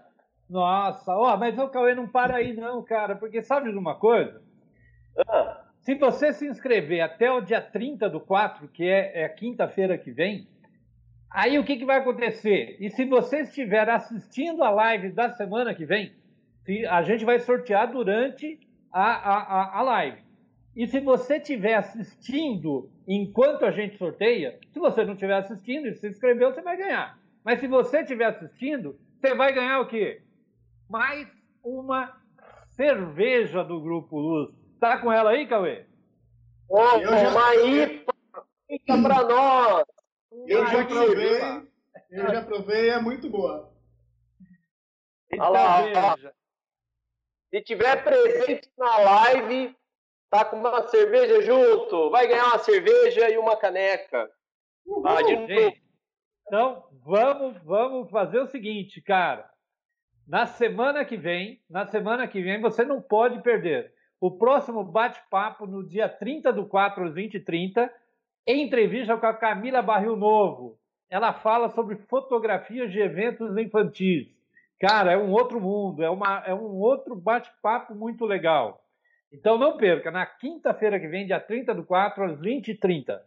[0.49, 4.41] Nossa, ó, mas o Cauê não para aí não, cara, porque sabe de uma coisa?
[5.27, 5.63] Ah.
[5.81, 10.11] Se você se inscrever até o dia 30 do 4, que é, é quinta-feira que
[10.11, 10.47] vem,
[11.29, 12.77] Aí o que, que vai acontecer?
[12.79, 16.13] E se você estiver assistindo a live da semana que vem,
[16.89, 18.59] a gente vai sortear durante
[18.91, 20.21] a, a, a live.
[20.77, 25.95] E se você estiver assistindo enquanto a gente sorteia, se você não estiver assistindo e
[25.95, 27.19] se inscreveu, você vai ganhar.
[27.43, 30.21] Mas se você estiver assistindo, você vai ganhar o quê?
[30.87, 31.27] Mais
[31.63, 32.15] uma
[32.75, 34.53] cerveja do Grupo Luz.
[34.79, 35.87] Tá com ela aí, Cauê?
[36.69, 37.49] Ô, já...
[37.49, 38.05] aí,
[38.85, 39.83] Conta pra nós!
[40.45, 41.41] Eu já provei,
[42.11, 43.73] eu já provei e é muito boa.
[45.39, 46.17] Olha lá.
[47.49, 49.75] Se tiver presente na live,
[50.29, 54.29] tá com uma cerveja junto, vai ganhar uma cerveja e uma caneca.
[55.05, 55.73] Ah, de novo.
[56.45, 59.49] Então, vamos, vamos fazer o seguinte, cara.
[60.27, 65.65] Na semana que vem, na semana que vem, você não pode perder o próximo bate-papo
[65.65, 67.89] no dia 30 do 4 às 20h30,
[68.45, 70.79] entrevista com a Camila Barril Novo.
[71.09, 74.27] Ela fala sobre fotografias de eventos infantis.
[74.79, 78.83] Cara, é um outro mundo, é, uma, é um outro bate-papo muito legal.
[79.31, 83.19] Então não perca, na quinta-feira que vem, dia 30 do 4, às 20h30.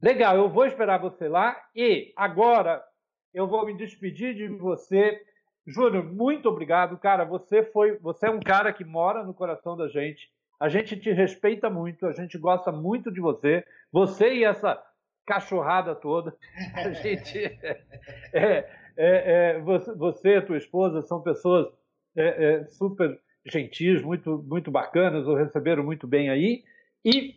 [0.00, 2.82] Legal, eu vou esperar você lá e agora
[3.32, 5.20] eu vou me despedir de você.
[5.66, 7.24] Júnior, muito obrigado, cara.
[7.24, 10.28] Você foi, você é um cara que mora no coração da gente.
[10.58, 13.64] A gente te respeita muito, a gente gosta muito de você.
[13.92, 14.82] Você e essa
[15.26, 16.36] cachorrada toda.
[16.74, 17.78] A gente é,
[18.32, 21.68] é, é, você, você tua esposa são pessoas
[22.16, 26.64] é, é, super gentis, muito, muito bacanas, o receberam muito bem aí.
[27.04, 27.36] E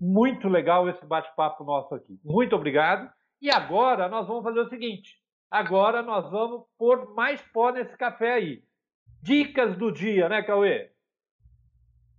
[0.00, 2.18] muito legal esse bate-papo nosso aqui.
[2.24, 3.10] Muito obrigado.
[3.40, 5.18] E agora nós vamos fazer o seguinte:
[5.50, 8.62] agora nós vamos pôr mais pó nesse café aí.
[9.22, 10.90] Dicas do dia, né, Cauê?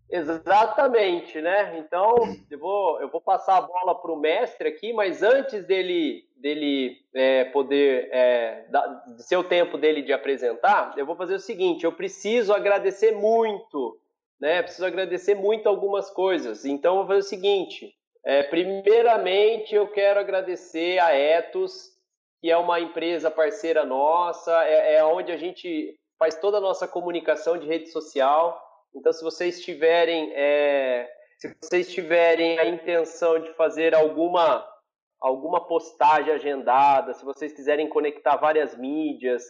[0.10, 1.78] Exatamente, né?
[1.80, 2.16] Então,
[2.50, 6.98] eu vou, eu vou passar a bola para o mestre aqui, mas antes dele, dele
[7.14, 11.84] é, poder, é, da, ser o tempo dele de apresentar, eu vou fazer o seguinte:
[11.84, 14.00] eu preciso agradecer muito,
[14.40, 14.62] né?
[14.62, 16.66] Preciso agradecer muito algumas coisas.
[16.66, 21.92] Então, eu vou fazer o seguinte: é, primeiramente, eu quero agradecer a Etos,
[22.42, 26.88] que é uma empresa parceira nossa, é, é onde a gente faz toda a nossa
[26.88, 28.62] comunicação de rede social.
[28.96, 34.66] Então, se vocês tiverem, é, se vocês tiverem a intenção de fazer alguma
[35.20, 39.44] alguma postagem agendada, se vocês quiserem conectar várias mídias,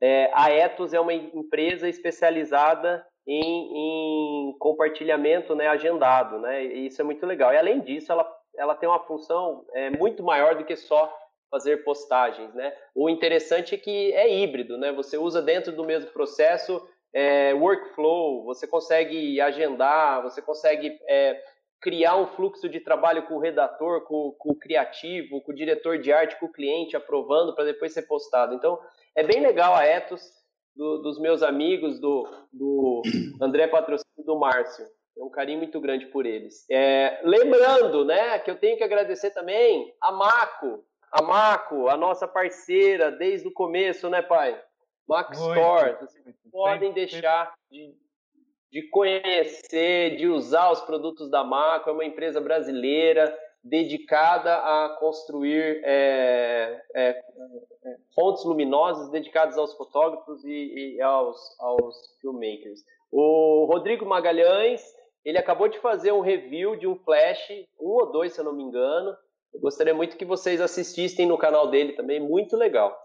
[0.00, 6.64] é, a Etos é uma empresa especializada em, em, compartilhamento né, agendado, né?
[6.64, 7.52] E isso é muito legal.
[7.52, 11.16] E além disso, ela, ela tem uma função é, muito maior do que só
[11.48, 12.74] fazer postagens, né?
[12.94, 14.90] O interessante é que é híbrido, né?
[14.92, 16.82] Você usa dentro do mesmo processo
[17.14, 21.40] é, workflow, você consegue agendar, você consegue é,
[21.82, 25.98] criar um fluxo de trabalho com o redator, com, com, o criativo, com o diretor
[25.98, 28.54] de arte, com o cliente, aprovando para depois ser postado.
[28.54, 28.78] Então,
[29.16, 30.22] é bem legal a Ethos
[30.76, 33.02] do, dos meus amigos, do, do
[33.42, 34.86] André Patrocínio e do Márcio.
[35.18, 36.64] É um carinho muito grande por eles.
[36.70, 42.28] É, lembrando, né, que eu tenho que agradecer também a Maco, a Maco, a nossa
[42.28, 44.58] parceira desde o começo, né, pai?
[45.06, 47.92] Mac Store, vocês podem deixar de,
[48.72, 55.82] de conhecer, de usar os produtos da Maco, é uma empresa brasileira dedicada a construir
[55.84, 57.22] é, é,
[58.14, 62.80] fontes luminosas dedicadas aos fotógrafos e, e aos, aos filmmakers.
[63.12, 64.82] O Rodrigo Magalhães,
[65.22, 68.54] ele acabou de fazer um review de um flash, um ou dois, se eu não
[68.54, 69.14] me engano.
[69.52, 72.98] Eu gostaria muito que vocês assistissem no canal dele também, muito legal.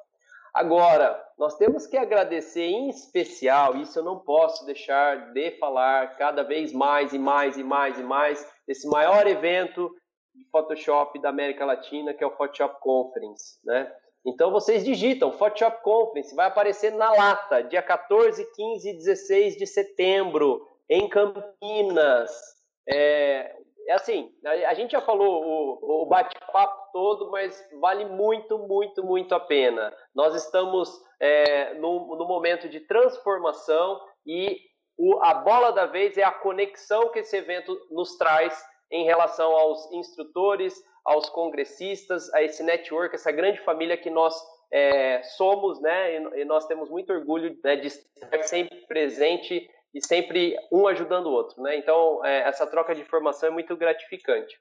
[0.57, 6.41] Agora, nós temos que agradecer em especial, isso eu não posso deixar de falar cada
[6.41, 9.87] vez mais e mais e mais e mais, esse maior evento
[10.33, 13.93] de Photoshop da América Latina, que é o Photoshop Conference, né?
[14.25, 19.67] Então vocês digitam Photoshop Conference, vai aparecer na lata, dia 14, 15 e 16 de
[19.67, 22.31] setembro, em Campinas.
[22.89, 23.55] É,
[23.87, 29.35] é assim, a, gente já falou o, o bate-papo todo, mas vale muito, muito, muito
[29.35, 29.93] a pena.
[30.15, 30.89] Nós estamos
[31.19, 34.57] é, no, no momento de transformação e
[34.97, 38.59] o, a bola da vez é a conexão que esse evento nos traz
[38.91, 40.73] em relação aos instrutores,
[41.05, 44.35] aos congressistas, a esse network, essa grande família que nós
[44.73, 46.15] é, somos, né?
[46.15, 51.27] E, e, nós temos muito orgulho né, de estar sempre presente e sempre um ajudando
[51.27, 51.77] o outro, né?
[51.77, 54.59] Então, é, essa troca de informação é muito gratificante.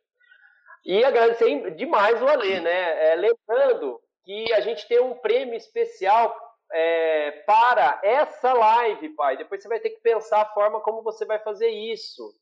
[0.86, 3.10] E agradecer demais o Alê, né?
[3.10, 6.32] É, lembrando que a gente tem um prêmio especial
[6.72, 9.36] é, para essa live, pai.
[9.36, 12.32] Depois você vai ter que pensar a forma como você vai fazer isso.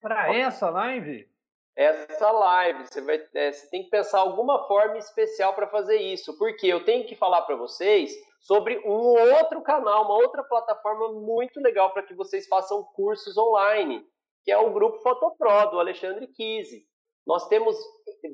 [0.00, 1.30] Para essa live?
[1.76, 6.36] Essa live, você, vai, é, você tem que pensar alguma forma especial para fazer isso.
[6.38, 11.60] Porque eu tenho que falar para vocês sobre um outro canal, uma outra plataforma muito
[11.60, 14.04] legal para que vocês façam cursos online,
[14.42, 16.84] que é o grupo Fotopro do Alexandre Kise.
[17.26, 17.76] Nós temos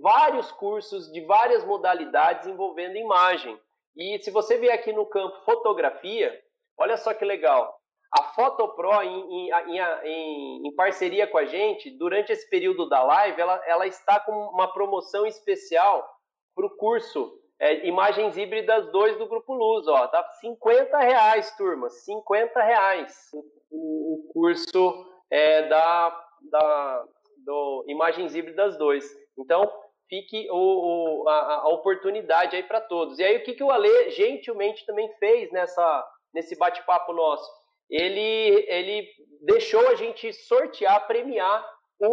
[0.01, 3.59] vários cursos de várias modalidades envolvendo imagem.
[3.97, 6.39] E se você vier aqui no campo fotografia,
[6.79, 7.75] olha só que legal.
[8.13, 13.41] A Fotopro, em, em, em, em, parceria com a gente, durante esse período da live,
[13.41, 16.07] ela, ela está com uma promoção especial
[16.55, 19.89] para o curso é, Imagens Híbridas 2 do Grupo Luz.
[19.89, 23.31] Ó, tá 50 reais, turma, 50 reais
[23.71, 27.05] o, o curso é, da, da
[27.45, 29.05] do Imagens Híbridas 2.
[29.39, 29.71] Então,
[30.09, 33.19] fique o, o, a, a, oportunidade aí para todos.
[33.19, 37.63] E aí, o que, que o Ale gentilmente também fez nessa, nesse bate-papo nosso?
[37.93, 39.09] ele, ele
[39.43, 41.63] deixou a gente sortear, premiar
[42.01, 42.13] um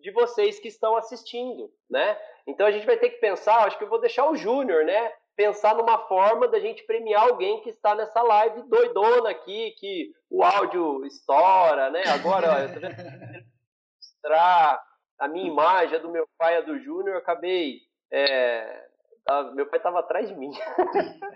[0.00, 2.16] de vocês que estão assistindo, né?
[2.46, 5.12] Então a gente vai ter que pensar, acho que eu vou deixar o Júnior, né?
[5.36, 10.44] Pensar numa forma da gente premiar alguém que está nessa live doidona aqui, que o
[10.44, 12.04] áudio estoura, né?
[12.06, 12.86] Agora, vendo
[14.28, 14.82] mostrar
[15.18, 17.80] a minha imagem, a do meu pai, a do Júnior, acabei.
[18.12, 18.88] É,
[19.54, 20.50] meu pai estava atrás de mim.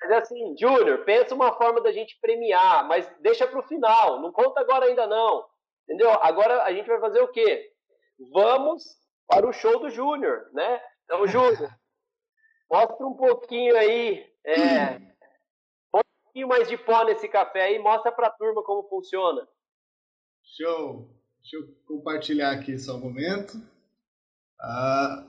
[0.00, 4.20] Mas é assim, Júnior, pensa uma forma da gente premiar, mas deixa para o final,
[4.20, 5.46] não conta agora ainda não.
[5.84, 6.10] Entendeu?
[6.10, 7.70] Agora a gente vai fazer o quê?
[8.32, 8.82] Vamos
[9.28, 10.82] para o show do Júnior, né?
[11.04, 11.70] Então, Júnior,
[12.68, 14.96] mostra um pouquinho aí, é,
[15.94, 19.48] um pouquinho mais de pó nesse café aí, mostra para a turma como funciona.
[20.42, 21.21] Show!
[21.42, 23.60] Deixa eu compartilhar aqui só um momento.
[24.60, 25.26] Ah,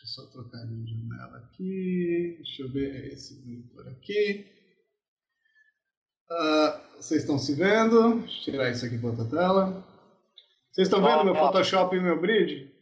[0.00, 2.36] Deixa eu só trocar de janela aqui.
[2.38, 4.46] Deixa eu ver esse monitor aqui.
[6.30, 8.20] Uh, vocês estão se vendo?
[8.20, 9.84] Deixa eu tirar isso aqui para outra tela.
[10.70, 12.72] Vocês estão vendo meu Photoshop e meu bridge?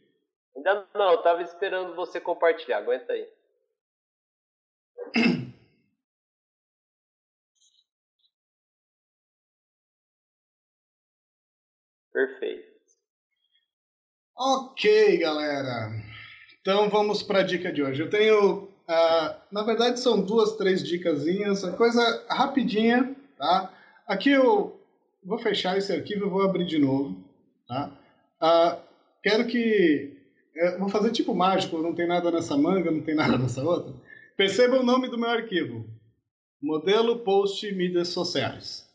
[0.55, 2.77] Ainda não, eu estava esperando você compartilhar.
[2.77, 3.27] Aguenta aí.
[12.19, 12.67] Perfeito.
[14.37, 15.89] Ok, galera.
[16.59, 18.01] Então vamos para a dica de hoje.
[18.01, 23.73] Eu tenho, uh, na verdade são duas, três dicasinhas, coisa rapidinha, tá?
[24.05, 24.77] Aqui eu
[25.23, 27.23] vou fechar esse arquivo e vou abrir de novo,
[27.65, 27.89] tá?
[28.41, 28.81] Uh,
[29.23, 30.17] quero que,
[30.57, 33.93] uh, vou fazer tipo mágico, não tem nada nessa manga, não tem nada nessa outra.
[34.35, 35.85] Perceba o nome do meu arquivo,
[36.61, 38.85] modelo post mídias sociais,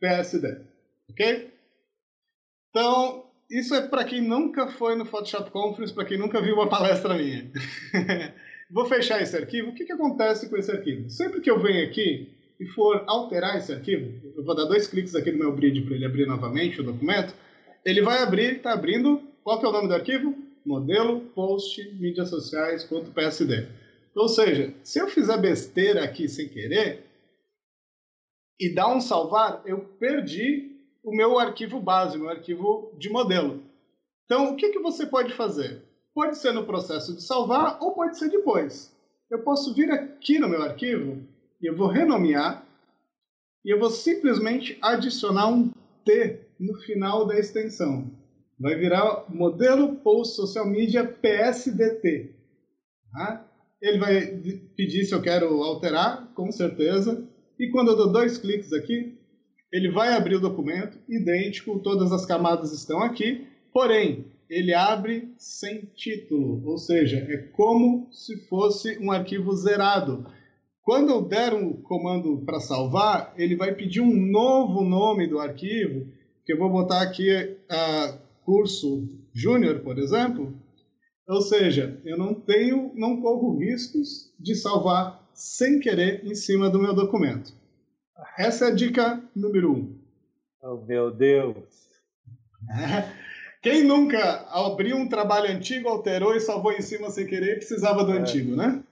[0.00, 0.62] PSD,
[1.10, 1.53] ok?
[2.74, 6.68] Então, isso é para quem nunca foi no Photoshop Conference, para quem nunca viu uma
[6.68, 7.48] palestra minha.
[8.68, 9.70] Vou fechar esse arquivo.
[9.70, 11.08] O que, que acontece com esse arquivo?
[11.08, 15.14] Sempre que eu venho aqui e for alterar esse arquivo, eu vou dar dois cliques
[15.14, 17.34] aqui no meu bridge para ele abrir novamente o documento,
[17.84, 20.36] ele vai abrir, está abrindo, qual que é o nome do arquivo?
[20.64, 23.68] Modelo post mídias sociais.psd.
[24.14, 27.04] Ou seja, se eu fizer besteira aqui sem querer
[28.58, 30.73] e dar um salvar, eu perdi
[31.04, 33.62] o meu arquivo base, meu arquivo de modelo.
[34.24, 35.82] Então, o que, que você pode fazer?
[36.14, 38.90] Pode ser no processo de salvar ou pode ser depois.
[39.30, 41.22] Eu posso vir aqui no meu arquivo
[41.60, 42.66] e eu vou renomear
[43.64, 45.70] e eu vou simplesmente adicionar um
[46.04, 48.10] T no final da extensão.
[48.58, 52.30] Vai virar modelo Post Social Media PSDT.
[53.12, 53.46] Tá?
[53.80, 54.26] Ele vai
[54.76, 57.26] pedir se eu quero alterar, com certeza.
[57.58, 59.18] E quando eu dou dois cliques aqui,
[59.74, 65.80] ele vai abrir o documento, idêntico, todas as camadas estão aqui, porém, ele abre sem
[65.96, 70.28] título, ou seja, é como se fosse um arquivo zerado.
[70.80, 76.06] Quando eu der um comando para salvar, ele vai pedir um novo nome do arquivo,
[76.46, 80.54] que eu vou botar aqui uh, curso júnior, por exemplo.
[81.26, 86.80] Ou seja, eu não tenho, não corro riscos de salvar sem querer em cima do
[86.80, 87.63] meu documento.
[88.38, 89.98] Essa é a dica número um.
[90.62, 91.84] Oh, meu Deus!
[93.60, 98.12] Quem nunca abriu um trabalho antigo, alterou e salvou em cima sem querer, precisava do
[98.12, 98.18] é.
[98.18, 98.82] antigo, né?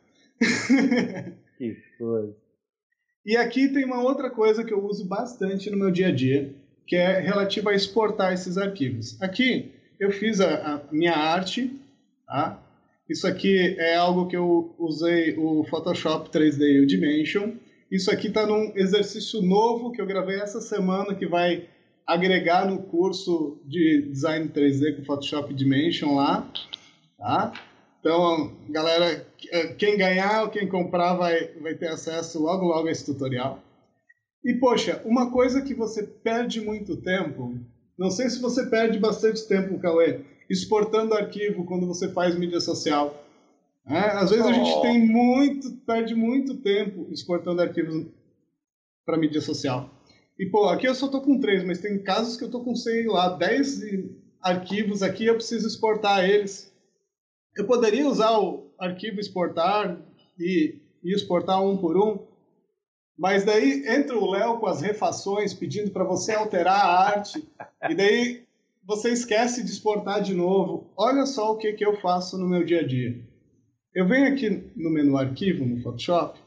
[1.59, 2.35] que coisa.
[3.25, 6.55] E aqui tem uma outra coisa que eu uso bastante no meu dia a dia,
[6.87, 9.21] que é relativa a exportar esses arquivos.
[9.23, 11.79] Aqui eu fiz a, a minha arte,
[12.27, 12.61] tá?
[13.09, 17.53] Isso aqui é algo que eu usei o Photoshop 3D Dimension
[17.93, 21.69] isso aqui está num exercício novo que eu gravei essa semana que vai
[22.07, 26.51] agregar no curso de Design 3D com Photoshop Dimension lá,
[27.19, 27.53] tá?
[28.01, 29.27] Então, galera,
[29.79, 33.63] quem ganhar ou quem comprar vai, vai ter acesso logo logo a esse tutorial.
[34.43, 37.55] E, poxa, uma coisa que você perde muito tempo,
[37.97, 43.23] não sei se você perde bastante tempo, Cauê, exportando arquivo quando você faz mídia social.
[43.87, 44.49] É, às vezes oh.
[44.49, 48.07] a gente tem muito, perde muito tempo exportando arquivos
[49.05, 49.91] para mídia social.
[50.39, 52.75] E, pô, aqui eu só tô com três, mas tem casos que eu tô com,
[52.75, 53.81] sei lá, dez
[54.41, 56.73] arquivos aqui eu preciso exportar eles.
[57.57, 60.01] Eu poderia usar o arquivo exportar
[60.39, 62.27] e, e exportar um por um,
[63.17, 67.47] Mas daí entra o Léo com as refações, pedindo para você alterar a arte,
[67.89, 68.45] e daí
[68.85, 70.91] você esquece de exportar de novo.
[70.97, 73.32] Olha só o que, que eu faço no meu dia a dia.
[73.95, 76.41] Eu venho aqui no menu arquivo, no Photoshop,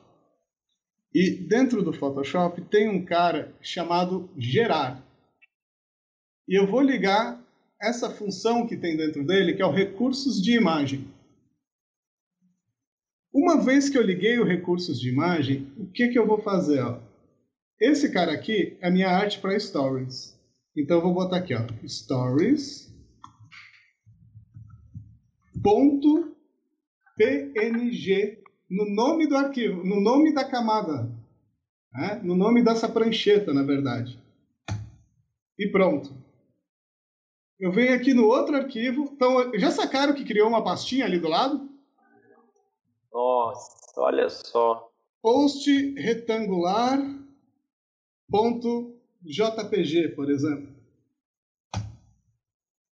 [1.13, 5.03] e dentro do Photoshop tem um cara chamado gerar.
[6.47, 7.41] E eu vou ligar
[7.81, 11.07] essa função que tem dentro dele, que é o recursos de imagem.
[13.33, 16.81] Uma vez que eu liguei o recursos de imagem, o que, que eu vou fazer?
[16.81, 16.99] Ó?
[17.79, 20.35] Esse cara aqui é a minha arte para stories.
[20.75, 22.93] Então eu vou botar aqui, ó, stories
[25.63, 26.34] ponto
[27.17, 28.39] png
[28.69, 31.09] no nome do arquivo, no nome da camada,
[31.93, 32.19] né?
[32.23, 34.19] no nome dessa prancheta, na verdade.
[35.57, 36.13] E pronto.
[37.59, 39.09] Eu venho aqui no outro arquivo.
[39.13, 41.69] Então, já sacaram que criou uma pastinha ali do lado?
[43.13, 44.91] Nossa, olha só.
[45.21, 46.99] Post retangular
[48.29, 50.67] ponto JPG, por exemplo.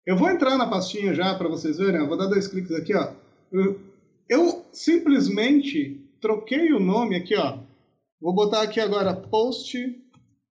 [0.06, 2.00] Eu vou entrar na pastinha já para vocês verem.
[2.00, 3.14] Eu vou dar dois cliques aqui, ó.
[3.52, 3.80] Eu,
[4.28, 7.60] eu simplesmente troquei o nome aqui, ó.
[8.20, 10.02] Vou botar aqui agora post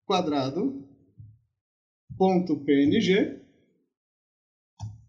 [0.05, 0.83] quadrado
[2.21, 3.39] ponto png.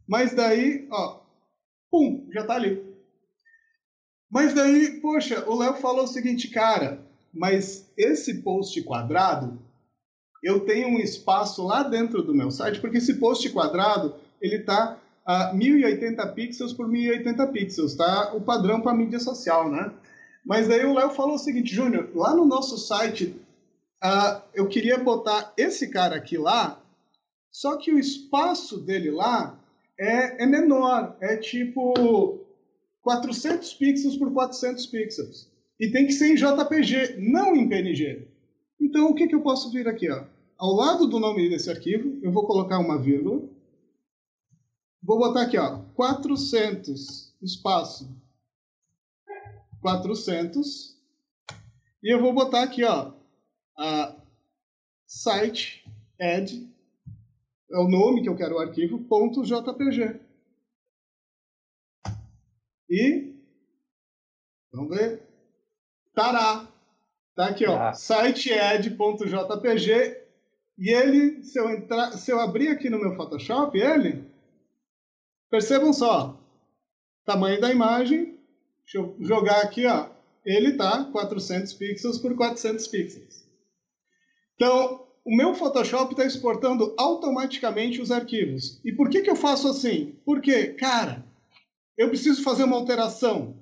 [0.09, 1.21] Mas daí, ó,
[1.91, 2.83] pum, já tá ali.
[4.31, 9.61] Mas daí, poxa, o Léo falou o seguinte, cara, mas esse post quadrado,
[10.43, 14.99] eu tenho um espaço lá dentro do meu site, porque esse post quadrado, ele tá
[15.25, 18.33] a 1080 pixels por 1080 pixels, tá?
[18.35, 19.93] O padrão para mídia social, né?
[20.45, 23.37] Mas daí o Léo falou o seguinte, Júnior, lá no nosso site,
[24.03, 26.81] uh, eu queria botar esse cara aqui lá,
[27.51, 29.59] só que o espaço dele lá
[29.99, 32.41] é, é menor, é tipo
[33.03, 35.49] 400 pixels por 400 pixels.
[35.79, 38.27] E tem que ser em JPG, não em PNG.
[38.81, 40.11] Então, o que, que eu posso vir aqui?
[40.11, 40.25] Ó?
[40.59, 43.43] Ao lado do nome desse arquivo, eu vou colocar uma vírgula.
[45.03, 48.09] Vou botar aqui, ó, 400, espaço,
[49.81, 50.97] 400.
[52.03, 53.13] E eu vou botar aqui, ó,
[53.77, 54.17] a
[55.07, 55.85] site
[56.21, 56.71] add,
[57.71, 60.21] é o nome que eu quero o arquivo, ponto .jpg.
[62.89, 63.35] E
[64.73, 65.23] vamos ver.
[66.15, 66.69] Tará.
[67.35, 67.77] Tá aqui, ó.
[67.77, 67.95] Ah.
[67.95, 68.93] siteed.jpg.
[70.79, 74.31] E ele, se eu entrar, se eu abrir aqui no meu Photoshop, ele,
[75.53, 76.41] percebam só,
[77.27, 78.39] tamanho da imagem.
[78.85, 80.09] Deixa eu jogar aqui, ó.
[80.47, 83.45] Ele tá 400 pixels por 400 pixels.
[84.55, 88.81] Então, o meu Photoshop está exportando automaticamente os arquivos.
[88.83, 90.17] E por que, que eu faço assim?
[90.25, 91.23] Porque, cara,
[91.99, 93.55] eu preciso fazer uma alteração.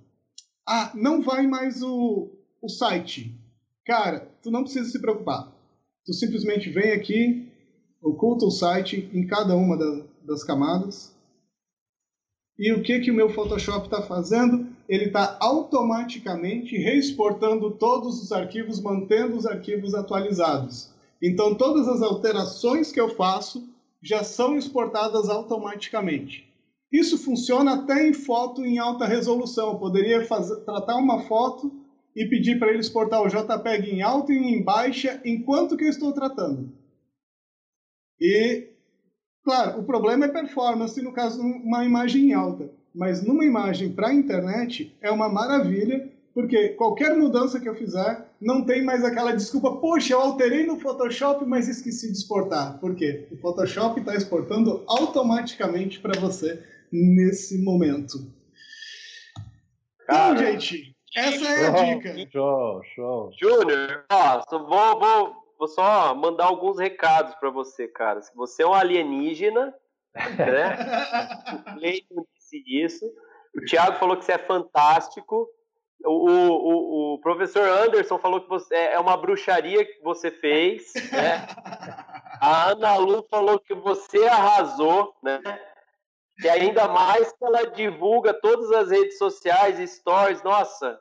[0.67, 2.31] Ah, não vai mais o,
[2.63, 3.37] o site.
[3.85, 5.53] Cara, tu não precisa se preocupar.
[6.07, 7.53] Tu simplesmente vem aqui,
[8.01, 11.10] oculta o site em cada uma da, das camadas.
[12.61, 14.67] E o que, que o meu Photoshop está fazendo?
[14.87, 20.91] Ele está automaticamente reexportando todos os arquivos, mantendo os arquivos atualizados.
[21.23, 23.67] Então, todas as alterações que eu faço
[24.03, 26.53] já são exportadas automaticamente.
[26.93, 29.71] Isso funciona até em foto em alta resolução.
[29.71, 31.73] Eu poderia fazer, tratar uma foto
[32.15, 35.89] e pedir para ele exportar o JPEG em alta e em baixa enquanto que eu
[35.89, 36.71] estou tratando.
[38.21, 38.69] E,
[39.45, 42.71] claro, o problema é performance, no caso, uma imagem em alta.
[42.95, 48.27] Mas numa imagem para a internet é uma maravilha, porque qualquer mudança que eu fizer,
[48.41, 52.79] não tem mais aquela desculpa, poxa, eu alterei no Photoshop, mas esqueci de exportar.
[52.79, 53.27] Por quê?
[53.31, 58.27] O Photoshop está exportando automaticamente para você nesse momento.
[60.03, 62.31] Então, Cara, então, gente, essa é a dica.
[62.33, 63.31] Show, show.
[63.39, 68.23] Júnior, ó, vou, vou, vou só mandar alguns recados para você, cara.
[68.23, 69.75] Se você é um alienígena,
[70.15, 70.79] né?
[71.53, 73.05] o Cleiton disse isso.
[73.55, 75.47] O Thiago falou que você é fantástico.
[76.03, 81.47] O, o, o, professor Anderson falou que você é uma bruxaria que você fez, né?
[82.41, 85.43] A Ana Lu falou que você arrasou, né?
[86.43, 90.99] E ainda mais que ela divulga todas as redes sociais, stories, nossa,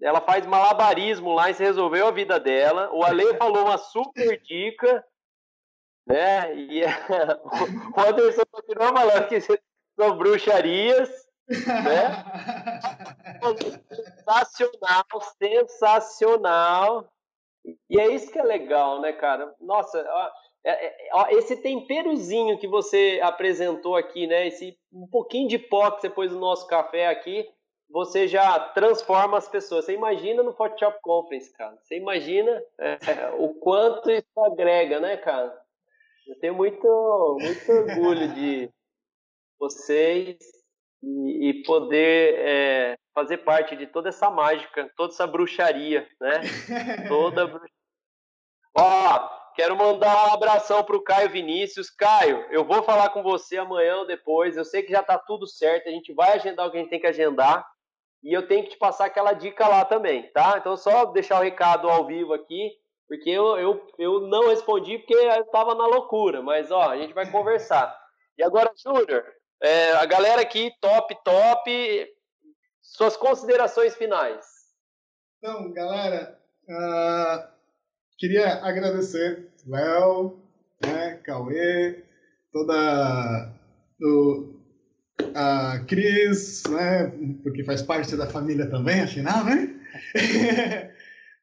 [0.00, 2.90] ela faz malabarismo lá e se resolveu a vida dela.
[2.92, 5.04] O Ale falou uma super dica,
[6.06, 6.54] né?
[6.54, 6.82] E
[7.96, 11.10] o Anderson continuou falando que são bruxarias,
[11.48, 12.24] né?
[14.24, 15.04] sensacional,
[15.38, 17.08] sensacional.
[17.88, 19.54] E é isso que é legal, né, cara?
[19.60, 19.98] Nossa,
[20.64, 24.46] é, é, esse temperozinho que você apresentou aqui, né?
[24.46, 27.48] Esse um pouquinho de pó que você pôs no nosso café aqui,
[27.90, 29.84] você já transforma as pessoas.
[29.84, 31.76] Você imagina no Photoshop Conference, cara.
[31.82, 32.98] Você imagina é,
[33.38, 35.52] o quanto isso agrega, né, cara?
[36.26, 38.70] Eu tenho muito, muito orgulho de
[39.58, 40.38] vocês
[41.02, 46.40] e, e poder é, fazer parte de toda essa mágica, toda essa bruxaria, né?
[47.08, 47.74] Toda bruxaria.
[48.76, 51.90] Ó, Quero mandar um abração pro Caio Vinícius.
[51.90, 54.56] Caio, eu vou falar com você amanhã ou depois.
[54.56, 55.88] Eu sei que já tá tudo certo.
[55.88, 57.66] A gente vai agendar o que a gente tem que agendar.
[58.22, 60.56] E eu tenho que te passar aquela dica lá também, tá?
[60.58, 62.72] Então, só deixar o recado ao vivo aqui,
[63.08, 66.42] porque eu, eu, eu não respondi porque eu tava na loucura.
[66.42, 67.98] Mas, ó, a gente vai conversar.
[68.36, 69.24] E agora, Júnior,
[69.62, 72.08] é, a galera aqui, top, top.
[72.82, 74.44] Suas considerações finais.
[75.38, 76.38] Então, galera,
[76.68, 77.48] uh,
[78.18, 80.38] queria agradecer Léo,
[80.84, 82.04] né, Cauê,
[82.52, 83.52] toda
[84.02, 84.59] o,
[85.34, 87.12] a Cris, né,
[87.42, 89.74] porque faz parte da família também, afinal, né?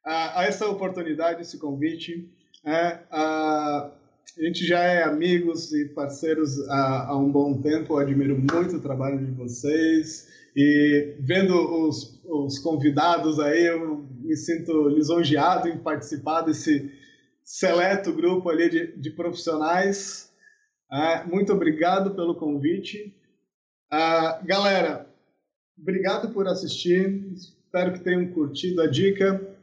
[0.05, 2.29] a, a, essa oportunidade, esse convite.
[2.65, 3.91] É, a,
[4.37, 8.77] a gente já é amigos e parceiros há, há um bom tempo, eu admiro muito
[8.77, 11.53] o trabalho de vocês e vendo
[11.87, 16.91] os, os convidados aí, eu me sinto lisonjeado em participar desse
[17.43, 20.31] seleto grupo ali de, de profissionais.
[20.91, 23.15] Ah, muito obrigado pelo convite.
[23.89, 25.07] Ah, galera,
[25.79, 27.31] obrigado por assistir.
[27.33, 29.55] Espero que tenham curtido a dica.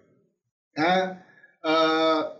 [0.77, 1.23] Ah,
[1.63, 2.37] ah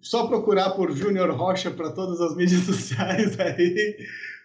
[0.00, 3.96] só procurar por Júnior Rocha para todas as mídias sociais aí.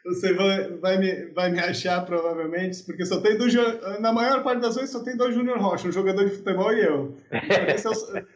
[0.06, 3.54] Você vai, vai, me, vai me achar provavelmente, porque só tem dois.
[4.02, 6.84] Na maior parte das vezes só tem dois Júnior Rocha, um jogador de futebol e
[6.84, 7.18] eu.
[7.32, 7.90] A diferença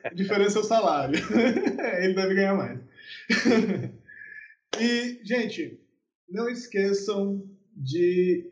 [0.04, 1.20] é diferença é o salário.
[2.00, 2.80] Ele deve ganhar mais.
[4.80, 5.78] e, gente,
[6.30, 7.44] não esqueçam
[7.76, 8.52] de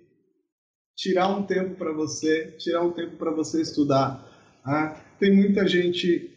[0.95, 4.23] tirar um tempo para você, tirar um tempo para você estudar.
[4.63, 6.31] Ah, tem muita gente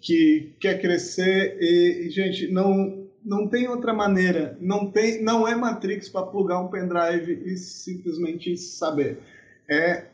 [0.00, 4.56] que quer crescer e, gente, não não tem outra maneira.
[4.60, 9.18] Não, tem, não é Matrix para plugar um pendrive e simplesmente saber.
[9.68, 10.08] É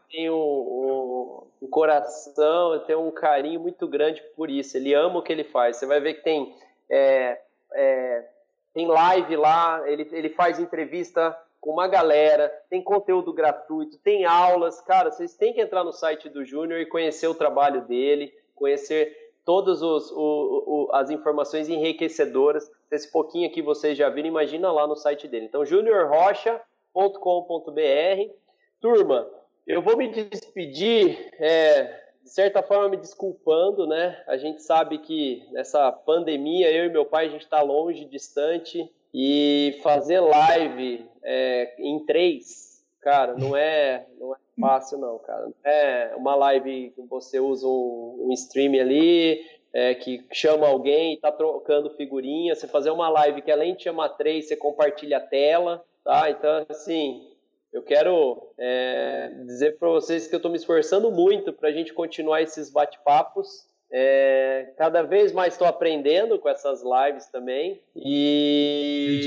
[0.09, 4.77] tem um, um, um, coração, tem um carinho muito grande por isso.
[4.77, 5.75] Ele ama o que ele faz.
[5.75, 6.55] Você vai ver que tem,
[6.89, 7.38] é,
[7.73, 8.29] é,
[8.73, 14.81] tem live lá, ele, ele faz entrevista com uma galera, tem conteúdo gratuito, tem aulas.
[14.81, 19.15] Cara, vocês têm que entrar no site do Júnior e conhecer o trabalho dele, conhecer
[19.45, 22.69] todas os, o, o, as informações enriquecedoras.
[22.89, 25.45] Esse pouquinho aqui vocês já viram, imagina lá no site dele.
[25.45, 28.33] Então, juniorrocha.com.br
[28.81, 29.29] Turma,
[29.67, 31.83] eu vou me despedir, é,
[32.23, 34.19] de certa forma me desculpando, né?
[34.25, 38.91] A gente sabe que nessa pandemia, eu e meu pai, a gente está longe, distante,
[39.13, 45.49] e fazer live é, em três, cara, não é, não é fácil não, cara.
[45.64, 49.43] É uma live que você usa um, um stream ali,
[49.73, 53.84] é, que chama alguém e tá trocando figurinha, você fazer uma live que além de
[53.84, 56.30] chamar três, você compartilha a tela, tá?
[56.30, 57.31] Então, assim,
[57.72, 61.93] eu quero é, dizer para vocês que eu estou me esforçando muito para a gente
[61.93, 63.65] continuar esses bate-papos.
[63.93, 67.81] É, cada vez mais estou aprendendo com essas lives também.
[67.95, 69.22] E.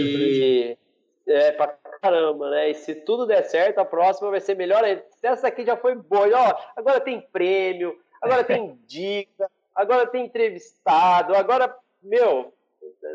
[1.26, 1.68] É, pra
[2.04, 2.70] caramba, né?
[2.70, 5.02] E se tudo der certo, a próxima vai ser melhor ainda.
[5.22, 6.28] Essa aqui já foi boa.
[6.28, 12.52] Ó, agora tem prêmio, agora tem dica, agora tem entrevistado, agora, meu,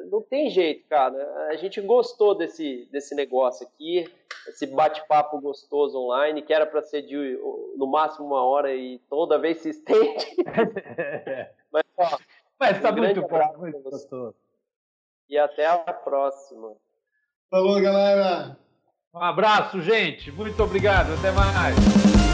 [0.10, 1.48] não tem jeito, cara.
[1.50, 4.12] A gente gostou desse, desse negócio aqui.
[4.48, 7.40] esse bate-papo gostoso online, que era para ser de
[7.78, 10.26] no máximo uma hora e toda vez se estende.
[11.72, 12.18] Mas, ó,
[12.60, 14.36] Mas tá um muito bom, muito gostoso.
[15.30, 16.76] E até a próxima.
[17.52, 18.58] Falou, galera.
[19.14, 20.32] Um abraço, gente.
[20.32, 21.14] Muito obrigado.
[21.14, 22.29] Até mais.